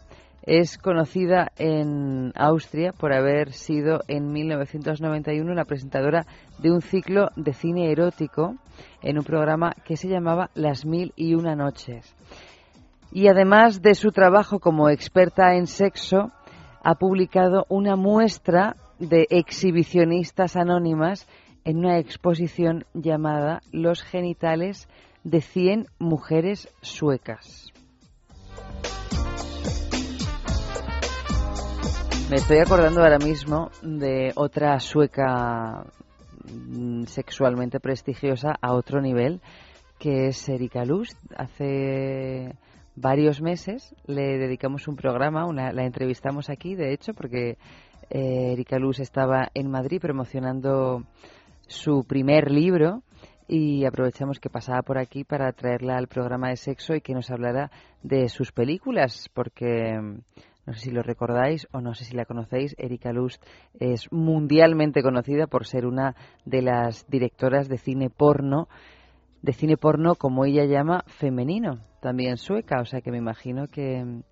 Es 0.47 0.79
conocida 0.79 1.51
en 1.59 2.33
Austria 2.37 2.93
por 2.93 3.13
haber 3.13 3.53
sido 3.53 4.03
en 4.07 4.33
1991 4.33 5.53
la 5.55 5.65
presentadora 5.65 6.25
de 6.59 6.71
un 6.71 6.83
ciclo 6.83 7.31
de 7.35 7.53
cine 7.53 7.91
erótico 7.91 8.55
en 9.03 9.19
un 9.19 9.25
programa 9.25 9.73
que 9.85 9.97
se 9.97 10.07
llamaba 10.07 10.51
Las 10.55 10.87
Mil 10.87 11.13
y 11.17 11.35
Una 11.35 11.57
Noches. 11.57 12.15
Y 13.11 13.27
además 13.27 13.83
de 13.83 13.97
su 13.97 14.13
trabajo 14.13 14.61
como 14.61 14.89
experta 14.89 15.57
en 15.57 15.67
sexo, 15.67 16.31
ha 16.85 16.95
publicado 16.95 17.67
una 17.69 17.97
muestra 17.97 18.77
de 19.01 19.27
exhibicionistas 19.31 20.55
anónimas 20.55 21.27
en 21.65 21.79
una 21.79 21.99
exposición 21.99 22.85
llamada 22.95 23.63
Los 23.73 24.05
genitales 24.05 24.89
de 25.25 25.41
100 25.41 25.89
mujeres 25.99 26.69
suecas. 26.83 27.73
Me 32.31 32.37
estoy 32.37 32.59
acordando 32.59 33.03
ahora 33.03 33.19
mismo 33.19 33.71
de 33.83 34.33
otra 34.35 34.81
sueca 34.81 35.85
mm, 36.53 37.05
sexualmente 37.05 37.79
prestigiosa 37.79 38.55
a 38.61 38.73
otro 38.75 39.01
nivel, 39.01 39.41
que 39.99 40.29
es 40.29 40.49
Erika 40.49 40.85
Lust. 40.85 41.17
Hace 41.37 42.57
varios 42.97 43.41
meses 43.41 43.95
le 44.07 44.39
dedicamos 44.39 44.89
un 44.89 44.97
programa, 44.97 45.47
una- 45.47 45.73
la 45.73 45.85
entrevistamos 45.85 46.51
aquí, 46.51 46.75
de 46.75 46.93
hecho, 46.93 47.15
porque 47.15 47.59
eh, 48.11 48.53
Erika 48.53 48.79
Luz 48.79 48.99
estaba 49.01 49.49
en 49.55 49.71
Madrid 49.71 50.01
promocionando 50.01 51.05
su 51.69 52.05
primer 52.09 52.51
libro 52.51 53.03
y 53.49 53.85
aprovechamos 53.85 54.41
que 54.41 54.51
pasaba 54.51 54.83
por 54.83 54.99
aquí 54.99 55.23
para 55.23 55.53
traerla 55.53 55.97
al 55.97 56.09
programa 56.09 56.49
de 56.49 56.57
sexo 56.57 56.95
y 56.97 57.01
que 57.01 57.15
nos 57.15 57.31
hablara 57.31 57.71
de 58.03 58.29
sus 58.29 58.51
películas, 58.51 59.29
porque 59.33 60.01
no 60.67 60.75
sé 60.75 60.81
si 60.81 60.91
lo 60.91 61.03
recordáis 61.03 61.67
o 61.73 61.81
no 61.81 61.95
sé 61.95 62.05
si 62.05 62.17
la 62.17 62.25
conocéis, 62.25 62.75
Erika 62.79 63.13
Lust 63.13 63.43
es 63.79 64.11
mundialmente 64.13 65.03
conocida 65.03 65.47
por 65.47 65.67
ser 65.67 65.87
una 65.87 66.17
de 66.45 66.63
las 66.63 67.09
directoras 67.09 67.69
de 67.69 67.79
cine 67.79 68.11
porno, 68.11 68.69
de 69.43 69.53
cine 69.53 69.77
porno 69.77 70.17
como 70.17 70.45
ella 70.45 70.65
llama 70.65 71.05
femenino, 71.07 71.81
también 72.01 72.37
sueca, 72.37 72.81
o 72.81 72.85
sea 72.85 73.01
que 73.01 73.13
me 73.13 73.19
imagino 73.19 73.69
que, 73.69 74.23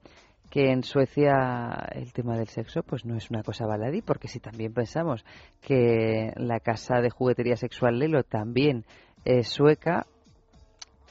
que 0.51 0.73
en 0.73 0.83
Suecia 0.83 1.89
el 1.93 2.13
tema 2.13 2.37
del 2.37 2.49
sexo 2.49 2.83
pues 2.83 3.05
no 3.05 3.17
es 3.17 3.31
una 3.31 3.43
cosa 3.43 3.67
baladí, 3.67 4.03
porque 4.03 4.29
si 4.29 4.41
también 4.41 4.73
pensamos 4.73 5.25
que 5.61 6.33
la 6.37 6.59
casa 6.61 7.01
de 7.01 7.11
juguetería 7.11 7.57
sexual 7.57 7.99
Lelo 7.99 8.25
también 8.25 8.85
es 9.25 9.49
sueca, 9.49 10.07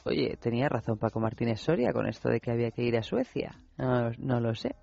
oye, 0.04 0.38
tenía 0.40 0.70
razón 0.70 0.98
Paco 0.98 1.20
Martínez 1.20 1.60
Soria 1.60 1.94
con 1.94 2.08
esto 2.08 2.30
de 2.30 2.40
que 2.40 2.52
había 2.52 2.72
que 2.72 2.84
ir 2.84 2.98
a 2.98 3.04
Suecia, 3.04 3.60
no, 3.78 4.12
no 4.18 4.40
lo 4.40 4.56
sé. 4.56 4.76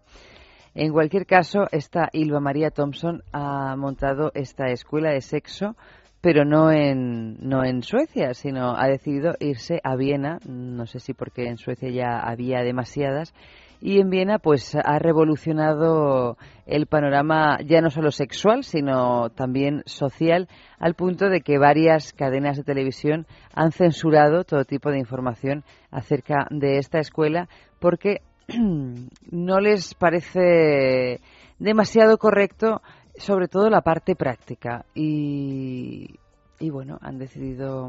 En 0.74 0.92
cualquier 0.92 1.26
caso, 1.26 1.66
esta 1.72 2.08
Ilva 2.12 2.38
María 2.38 2.70
Thompson 2.70 3.22
ha 3.32 3.74
montado 3.76 4.30
esta 4.34 4.66
escuela 4.68 5.10
de 5.10 5.20
sexo 5.20 5.76
pero 6.20 6.44
no 6.44 6.70
en, 6.70 7.38
no 7.40 7.64
en 7.64 7.82
Suecia, 7.82 8.34
sino 8.34 8.76
ha 8.76 8.86
decidido 8.88 9.34
irse 9.40 9.80
a 9.82 9.96
Viena, 9.96 10.38
no 10.46 10.86
sé 10.86 11.00
si 11.00 11.14
porque 11.14 11.48
en 11.48 11.56
Suecia 11.56 11.88
ya 11.90 12.18
había 12.20 12.62
demasiadas, 12.62 13.34
y 13.80 13.98
en 13.98 14.10
Viena 14.10 14.38
pues 14.38 14.74
ha 14.74 14.98
revolucionado 14.98 16.36
el 16.66 16.86
panorama 16.86 17.58
ya 17.64 17.80
no 17.80 17.90
solo 17.90 18.10
sexual, 18.10 18.62
sino 18.62 19.30
también 19.30 19.82
social, 19.86 20.48
al 20.78 20.94
punto 20.94 21.28
de 21.28 21.40
que 21.40 21.58
varias 21.58 22.12
cadenas 22.12 22.56
de 22.58 22.64
televisión 22.64 23.26
han 23.54 23.72
censurado 23.72 24.44
todo 24.44 24.64
tipo 24.64 24.90
de 24.90 24.98
información 24.98 25.64
acerca 25.90 26.46
de 26.50 26.78
esta 26.78 26.98
escuela 26.98 27.48
porque 27.78 28.20
no 29.30 29.60
les 29.60 29.94
parece 29.94 31.20
demasiado 31.58 32.18
correcto 32.18 32.82
sobre 33.16 33.48
todo 33.48 33.68
la 33.70 33.82
parte 33.82 34.14
práctica. 34.14 34.84
Y, 34.94 36.18
y 36.58 36.70
bueno 36.70 36.98
han 37.00 37.18
decidido 37.18 37.88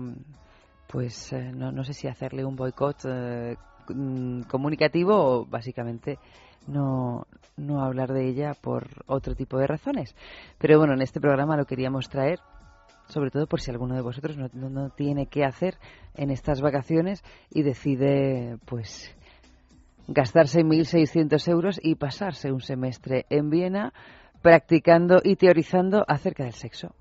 pues 0.88 1.32
eh, 1.32 1.52
no, 1.54 1.72
no 1.72 1.84
sé 1.84 1.94
si 1.94 2.08
hacerle 2.08 2.44
un 2.44 2.56
boicot 2.56 2.98
eh, 3.06 3.56
mm, 3.94 4.44
comunicativo 4.44 5.46
básicamente 5.46 6.18
no, 6.68 7.26
no 7.58 7.82
hablar 7.84 8.12
de 8.14 8.28
ella 8.28 8.54
por 8.60 8.88
otro 9.08 9.36
tipo 9.36 9.58
de 9.58 9.68
razones 9.68 10.16
pero 10.58 10.78
bueno 10.78 10.94
en 10.94 11.02
este 11.02 11.20
programa 11.20 11.58
lo 11.58 11.66
queríamos 11.66 12.10
traer 12.10 12.40
sobre 13.08 13.30
todo 13.32 13.48
por 13.48 13.60
si 13.62 13.72
alguno 13.72 13.96
de 13.96 14.02
vosotros 14.02 14.38
no, 14.38 14.48
no- 14.54 14.70
no 14.70 14.90
tiene 14.90 15.26
qué 15.28 15.44
hacer 15.44 15.78
en 16.16 16.30
estas 16.32 16.62
vacaciones 16.62 17.24
y 17.50 17.62
decide 17.64 18.58
pues 18.66 19.14
gastarse 20.08 20.64
1.600 20.64 21.48
euros 21.50 21.80
y 21.82 21.96
pasarse 21.96 22.52
un 22.52 22.62
semestre 22.62 23.26
en 23.30 23.50
Viena 23.50 23.94
practicando 24.42 25.22
y 25.24 25.36
teorizando 25.36 26.04
acerca 26.08 26.44
del 26.44 26.54
sexo. 26.54 26.96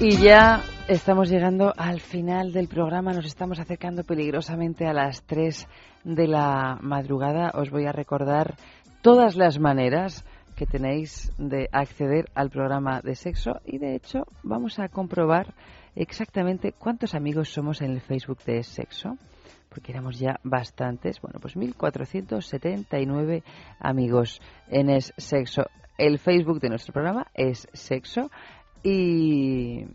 Y 0.00 0.16
ya 0.16 0.62
estamos 0.86 1.28
llegando 1.28 1.72
al 1.76 2.00
final 2.00 2.52
del 2.52 2.68
programa, 2.68 3.12
nos 3.12 3.26
estamos 3.26 3.58
acercando 3.58 4.04
peligrosamente 4.04 4.86
a 4.86 4.92
las 4.92 5.24
3 5.24 5.66
de 6.04 6.28
la 6.28 6.78
madrugada. 6.80 7.50
Os 7.54 7.70
voy 7.70 7.86
a 7.86 7.90
recordar 7.90 8.54
todas 9.02 9.34
las 9.34 9.58
maneras 9.58 10.24
que 10.54 10.66
tenéis 10.66 11.32
de 11.36 11.68
acceder 11.72 12.26
al 12.36 12.48
programa 12.50 13.00
de 13.00 13.16
sexo 13.16 13.60
y 13.64 13.78
de 13.78 13.96
hecho 13.96 14.22
vamos 14.44 14.78
a 14.78 14.88
comprobar 14.88 15.52
exactamente 15.96 16.70
cuántos 16.70 17.16
amigos 17.16 17.48
somos 17.48 17.82
en 17.82 17.90
el 17.90 18.00
Facebook 18.00 18.38
de 18.44 18.62
Sexo, 18.62 19.18
porque 19.68 19.90
éramos 19.90 20.20
ya 20.20 20.38
bastantes, 20.44 21.20
bueno, 21.20 21.40
pues 21.40 21.56
1479 21.56 23.42
amigos 23.80 24.40
en 24.68 24.90
Es 24.90 25.12
Sexo. 25.16 25.64
El 25.96 26.20
Facebook 26.20 26.60
de 26.60 26.68
nuestro 26.68 26.92
programa 26.92 27.26
es 27.34 27.66
Sexo 27.72 28.30
y 28.82 29.86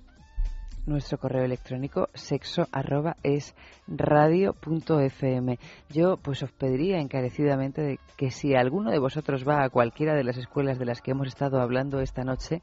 nuestro 0.85 1.17
correo 1.17 1.45
electrónico 1.45 2.09
sexo 2.13 2.67
arroba 2.71 3.15
es 3.23 3.55
radio 3.87 4.53
fm. 4.53 5.57
Yo 5.89 6.17
pues 6.17 6.43
os 6.43 6.51
pediría 6.51 6.99
encarecidamente 6.99 7.81
de 7.81 7.99
que 8.17 8.31
si 8.31 8.55
alguno 8.55 8.91
de 8.91 8.99
vosotros 8.99 9.47
va 9.47 9.63
a 9.63 9.69
cualquiera 9.69 10.13
de 10.13 10.23
las 10.23 10.37
escuelas 10.37 10.79
de 10.79 10.85
las 10.85 11.01
que 11.01 11.11
hemos 11.11 11.27
estado 11.27 11.61
hablando 11.61 11.99
esta 11.99 12.23
noche, 12.23 12.61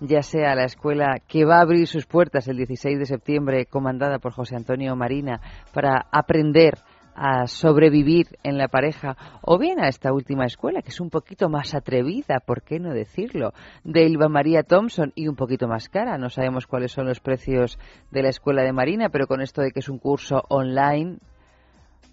ya 0.00 0.22
sea 0.22 0.54
la 0.54 0.64
escuela 0.64 1.18
que 1.26 1.44
va 1.44 1.58
a 1.58 1.62
abrir 1.62 1.86
sus 1.86 2.06
puertas 2.06 2.48
el 2.48 2.56
16 2.56 2.98
de 2.98 3.06
septiembre, 3.06 3.66
comandada 3.66 4.18
por 4.18 4.32
José 4.32 4.56
Antonio 4.56 4.96
Marina, 4.96 5.40
para 5.72 6.06
aprender 6.10 6.78
a 7.14 7.46
sobrevivir 7.46 8.38
en 8.42 8.58
la 8.58 8.68
pareja, 8.68 9.16
o 9.42 9.58
bien 9.58 9.80
a 9.80 9.88
esta 9.88 10.12
última 10.12 10.46
escuela, 10.46 10.82
que 10.82 10.90
es 10.90 11.00
un 11.00 11.10
poquito 11.10 11.48
más 11.48 11.74
atrevida, 11.74 12.40
¿por 12.40 12.62
qué 12.62 12.78
no 12.78 12.92
decirlo?, 12.92 13.52
de 13.84 14.04
Ilva 14.06 14.28
María 14.28 14.62
Thompson 14.62 15.12
y 15.14 15.28
un 15.28 15.36
poquito 15.36 15.68
más 15.68 15.88
cara. 15.88 16.18
No 16.18 16.30
sabemos 16.30 16.66
cuáles 16.66 16.92
son 16.92 17.06
los 17.06 17.20
precios 17.20 17.78
de 18.10 18.22
la 18.22 18.28
escuela 18.28 18.62
de 18.62 18.72
Marina, 18.72 19.08
pero 19.10 19.26
con 19.26 19.40
esto 19.40 19.62
de 19.62 19.70
que 19.70 19.80
es 19.80 19.88
un 19.88 19.98
curso 19.98 20.42
online, 20.48 21.18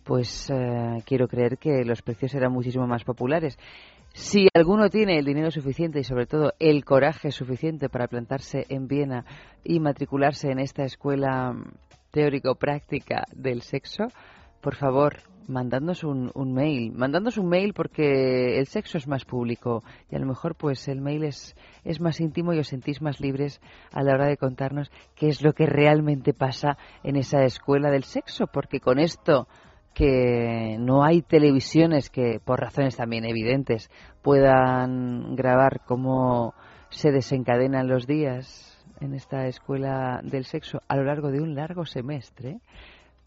pues 0.04 0.50
eh, 0.50 1.04
quiero 1.06 1.28
creer 1.28 1.58
que 1.58 1.84
los 1.84 2.02
precios 2.02 2.32
serán 2.32 2.54
muchísimo 2.54 2.88
más 2.88 3.04
populares. 3.04 3.58
Si 4.14 4.48
alguno 4.54 4.90
tiene 4.90 5.20
el 5.20 5.26
dinero 5.26 5.52
suficiente 5.52 6.00
y 6.00 6.04
sobre 6.04 6.26
todo 6.26 6.54
el 6.60 6.84
coraje 6.86 7.32
suficiente 7.32 7.88
para 7.88 8.08
plantarse 8.08 8.66
en 8.70 8.88
Viena 8.88 9.26
y 9.64 9.80
matricularse 9.80 10.50
en 10.50 10.60
esta 10.60 10.84
escuela 10.84 11.54
teórico-práctica 12.12 13.26
del 13.36 13.62
sexo, 13.62 14.06
por 14.62 14.76
favor, 14.76 15.18
mandadnos 15.48 16.04
un, 16.04 16.32
un 16.34 16.54
mail. 16.54 16.92
Mandadnos 16.92 17.38
un 17.38 17.50
mail 17.50 17.74
porque 17.74 18.60
el 18.60 18.68
sexo 18.68 18.98
es 18.98 19.08
más 19.08 19.26
público 19.26 19.84
y 20.12 20.16
a 20.16 20.20
lo 20.20 20.26
mejor 20.26 20.56
pues 20.56 20.88
el 20.88 21.02
mail 21.02 21.24
es, 21.24 21.56
es 21.84 22.00
más 22.00 22.20
íntimo 22.20 22.54
y 22.54 22.60
os 22.60 22.68
sentís 22.68 23.02
más 23.02 23.20
libres 23.20 23.62
a 23.92 24.04
la 24.04 24.14
hora 24.14 24.28
de 24.28 24.38
contarnos 24.38 24.92
qué 25.16 25.30
es 25.30 25.42
lo 25.42 25.54
que 25.54 25.66
realmente 25.66 26.34
pasa 26.34 26.78
en 27.04 27.16
esa 27.16 27.44
escuela 27.44 27.90
del 27.90 28.04
sexo, 28.04 28.48
porque 28.48 28.80
con 28.80 29.00
esto 29.00 29.48
que 29.94 30.78
no 30.80 31.04
hay 31.04 31.24
televisiones 31.24 32.12
que, 32.12 32.40
por 32.44 32.60
razones 32.60 32.98
también 32.98 33.26
evidentes, 33.26 33.90
puedan 34.22 35.36
grabar 35.36 35.82
cómo 35.86 36.54
se 36.90 37.12
desencadenan 37.12 37.88
los 37.88 38.06
días 38.06 38.86
en 39.00 39.14
esta 39.16 39.48
escuela 39.48 40.22
del 40.24 40.46
sexo 40.46 40.82
a 40.88 40.96
lo 40.98 41.04
largo 41.04 41.32
de 41.32 41.42
un 41.42 41.56
largo 41.56 41.86
semestre, 41.86 42.60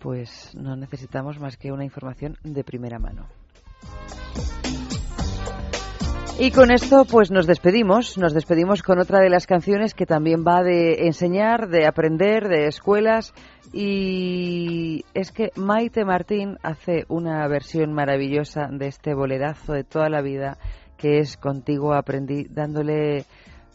pues 0.01 0.55
no 0.55 0.77
necesitamos 0.77 1.39
más 1.39 1.57
que 1.57 1.71
una 1.71 1.85
información 1.85 2.37
de 2.43 2.65
primera 2.65 2.99
mano. 2.99 3.27
Y 6.39 6.53
con 6.53 6.71
esto 6.71 7.05
pues 7.05 7.31
nos 7.31 7.47
despedimos, 7.47 8.17
nos 8.17 8.33
despedimos 8.33 8.83
con 8.83 8.99
otra 8.99 9.21
de 9.21 9.29
las 9.29 9.47
canciones 9.47 9.93
que 9.93 10.07
también 10.07 10.43
va 10.43 10.63
de 10.63 11.07
enseñar, 11.07 11.69
de 11.69 11.87
aprender, 11.87 12.49
de 12.49 12.67
escuelas 12.67 13.35
y 13.75 15.05
es 15.13 15.33
que 15.33 15.51
Maite 15.55 16.07
Martín 16.07 16.57
hace 16.63 17.05
una 17.09 17.47
versión 17.47 17.93
maravillosa 17.93 18.69
de 18.73 18.87
este 18.87 19.13
bolerazo 19.13 19.75
de 19.75 19.85
toda 19.85 20.09
la 20.09 20.23
vida 20.23 20.57
que 20.97 21.19
es 21.19 21.37
Contigo 21.37 21.93
aprendí 21.93 22.45
dándole 22.45 23.27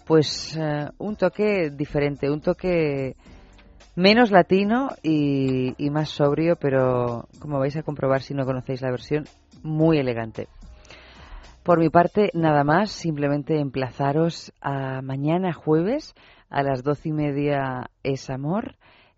pues 0.08 0.58
eh, 0.58 0.88
un 0.98 1.18
toque 1.18 1.70
diferente, 1.70 2.32
un 2.32 2.42
toque 2.42 3.16
menos 3.96 4.32
latino 4.32 4.90
y, 5.02 5.74
más 5.90 6.10
sobrio, 6.10 6.58
pero 6.58 7.28
como 7.40 7.60
vais 7.60 7.76
a 7.78 7.84
comprobar 7.84 8.22
si 8.22 8.34
no 8.34 8.46
conocéis 8.46 8.82
la 8.82 8.92
versión, 8.92 9.26
muy 9.64 9.98
elegante. 9.98 10.48
Por 11.64 11.80
mi 11.80 11.90
parte, 11.90 12.30
nada 12.34 12.64
más, 12.64 12.92
simplemente 12.92 13.60
emplazaros 13.60 14.54
a 14.62 15.02
mañana 15.02 15.54
jueves 15.54 16.14
a 16.50 16.62
las 16.62 16.84
doce 16.84 17.10
y 17.10 17.12
media 17.12 17.90
es 18.04 18.30
amor 18.30 18.76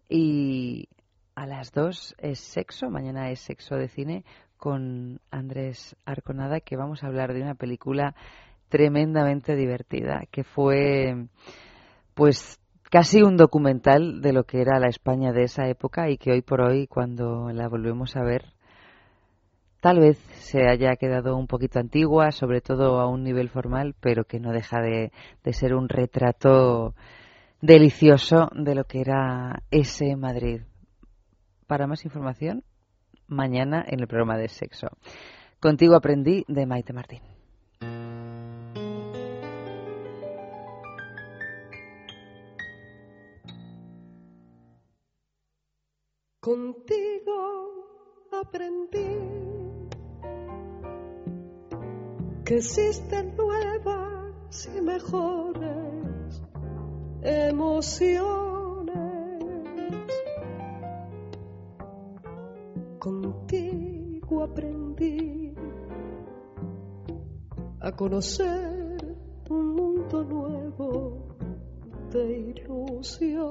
y 0.08 0.88
a 1.36 1.46
las 1.46 1.74
dos 1.74 2.16
es 2.20 2.40
sexo. 2.40 2.90
Mañana 2.90 3.30
es 3.32 3.42
sexo 3.42 3.76
de 3.76 3.90
cine 3.90 4.24
con 4.58 5.20
Andrés 5.30 5.96
Arconada, 6.06 6.62
que 6.62 6.78
vamos 6.78 7.04
a 7.04 7.08
hablar 7.08 7.34
de 7.34 7.42
una 7.42 7.56
película 7.56 8.16
tremendamente 8.70 9.56
divertida, 9.56 10.24
que 10.32 10.44
fue 10.44 11.28
pues 12.14 12.60
casi 12.90 13.22
un 13.22 13.38
documental 13.38 14.22
de 14.22 14.34
lo 14.34 14.46
que 14.46 14.62
era 14.62 14.80
la 14.80 14.88
España 14.88 15.32
de 15.32 15.44
esa 15.44 15.68
época 15.68 16.10
y 16.10 16.18
que 16.18 16.32
hoy 16.32 16.42
por 16.42 16.62
hoy, 16.62 16.88
cuando 16.88 17.52
la 17.52 17.68
volvemos 17.68 18.16
a 18.16 18.24
ver, 18.24 18.54
tal 19.82 20.00
vez 20.00 20.18
se 20.40 20.68
haya 20.68 20.96
quedado 20.96 21.36
un 21.36 21.48
poquito 21.48 21.80
antigua, 21.80 22.32
sobre 22.32 22.62
todo 22.62 23.00
a 23.00 23.08
un 23.08 23.24
nivel 23.24 23.50
formal, 23.50 23.96
pero 24.00 24.26
que 24.26 24.40
no 24.40 24.52
deja 24.52 24.82
de, 24.82 25.12
ser 25.52 25.74
un 25.76 25.90
retrato 25.90 26.96
delicioso 27.62 28.50
de 28.56 28.76
lo 28.76 28.86
que 28.86 29.02
era 29.02 29.64
ese 29.72 30.16
Madrid. 30.16 30.62
Para 31.68 31.88
más 31.88 32.06
información, 32.06 32.64
mañana 33.28 33.84
en 33.86 34.00
el 34.00 34.08
programa 34.08 34.38
de 34.38 34.48
sexo. 34.48 34.88
Contigo 35.60 35.96
aprendí 35.96 36.46
de 36.48 36.66
Maite 36.66 36.94
Martín. 36.94 37.37
Contigo 46.48 47.40
aprendí 48.32 49.12
que 52.46 52.56
existen 52.56 53.36
nuevas 53.36 54.70
y 54.74 54.80
mejores 54.80 56.42
emociones. 57.22 58.96
Contigo 62.98 64.44
aprendí 64.46 65.54
conocer 67.98 69.18
un 69.50 69.76
mundo 69.76 70.24
nuevo 70.24 71.28
de 72.14 72.40
ilusiones. 72.56 73.48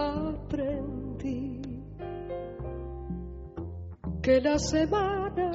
Aprendí 0.00 1.60
que 4.22 4.40
la 4.40 4.58
semana 4.58 5.50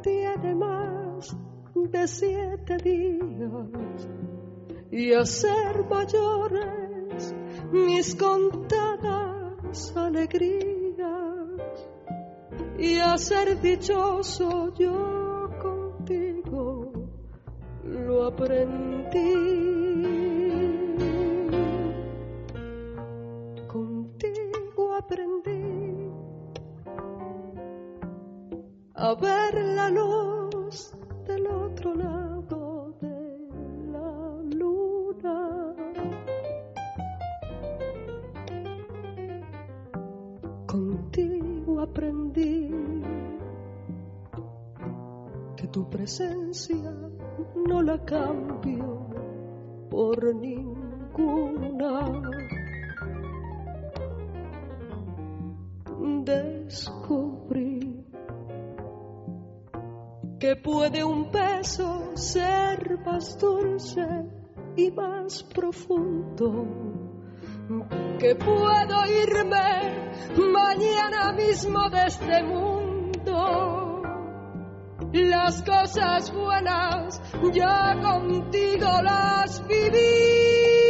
tiene 0.00 0.54
más 0.54 1.36
de 1.74 2.06
siete 2.06 2.76
días 2.76 4.08
y 4.92 5.12
hacer 5.12 5.84
mayores 5.90 7.34
mis 7.72 8.14
contadas 8.14 9.92
alegrías 9.96 11.02
y 12.78 12.98
a 13.00 13.18
ser 13.18 13.60
dichoso 13.60 14.72
yo 14.74 15.50
contigo 15.60 16.92
lo 17.82 18.26
aprendí. 18.26 19.71
A 29.02 29.14
ver 29.14 29.54
la 29.74 29.90
luz 29.90 30.92
del 31.26 31.44
otro 31.48 31.92
lado 31.92 32.94
de 33.00 33.36
la 33.90 34.10
luna. 34.54 35.74
Contigo 40.68 41.80
aprendí 41.80 42.70
que 45.56 45.66
tu 45.66 45.90
presencia 45.90 46.94
no 47.66 47.82
la 47.82 47.98
cambio 48.04 49.00
por 49.90 50.32
ninguna. 50.32 50.92
Puede 60.82 61.04
un 61.04 61.30
beso 61.30 62.10
ser 62.16 62.98
más 63.06 63.38
dulce 63.38 64.04
y 64.76 64.90
más 64.90 65.44
profundo, 65.44 66.66
que 68.18 68.34
puedo 68.34 69.06
irme 69.22 70.10
mañana 70.52 71.32
mismo 71.34 71.88
de 71.88 72.04
este 72.04 72.42
mundo. 72.42 74.02
Las 75.12 75.62
cosas 75.62 76.32
buenas 76.34 77.22
ya 77.52 78.00
contigo 78.02 79.02
las 79.04 79.64
viví. 79.68 80.81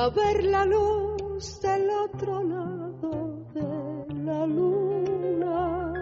A 0.00 0.10
ver 0.10 0.44
la 0.44 0.64
luz 0.64 1.60
del 1.60 1.90
otro 1.90 2.44
lado 2.44 3.44
de 3.52 4.14
la 4.22 4.46
luna. 4.46 5.92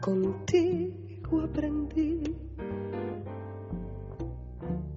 Contigo 0.00 1.40
aprendí 1.42 2.36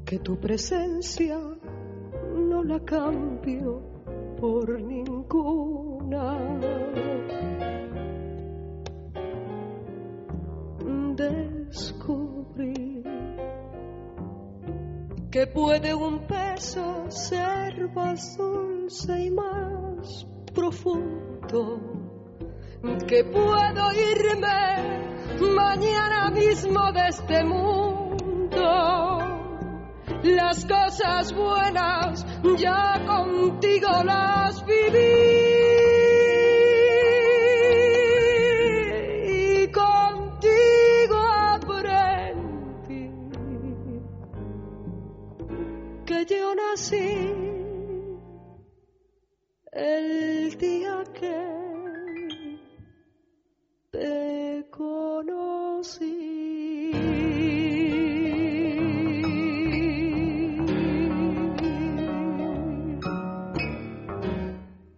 que 0.05 0.17
tu 0.17 0.39
presencia 0.39 1.37
no 2.35 2.63
la 2.63 2.79
cambio 2.79 3.90
puede 15.61 15.93
un 15.93 16.25
beso 16.27 17.05
ser 17.09 17.87
más 17.93 18.35
dulce 18.35 19.25
y 19.25 19.29
más 19.29 20.25
profundo, 20.55 21.79
que 23.07 23.23
puedo 23.25 23.93
irme 23.93 25.13
mañana 25.55 26.31
mismo 26.31 26.91
de 26.93 27.07
este 27.09 27.43
mundo. 27.43 28.63
Las 30.23 30.65
cosas 30.65 31.31
buenas 31.31 32.25
ya 32.57 32.99
contigo 33.05 34.03
las 34.03 34.65
viví. 34.65 35.50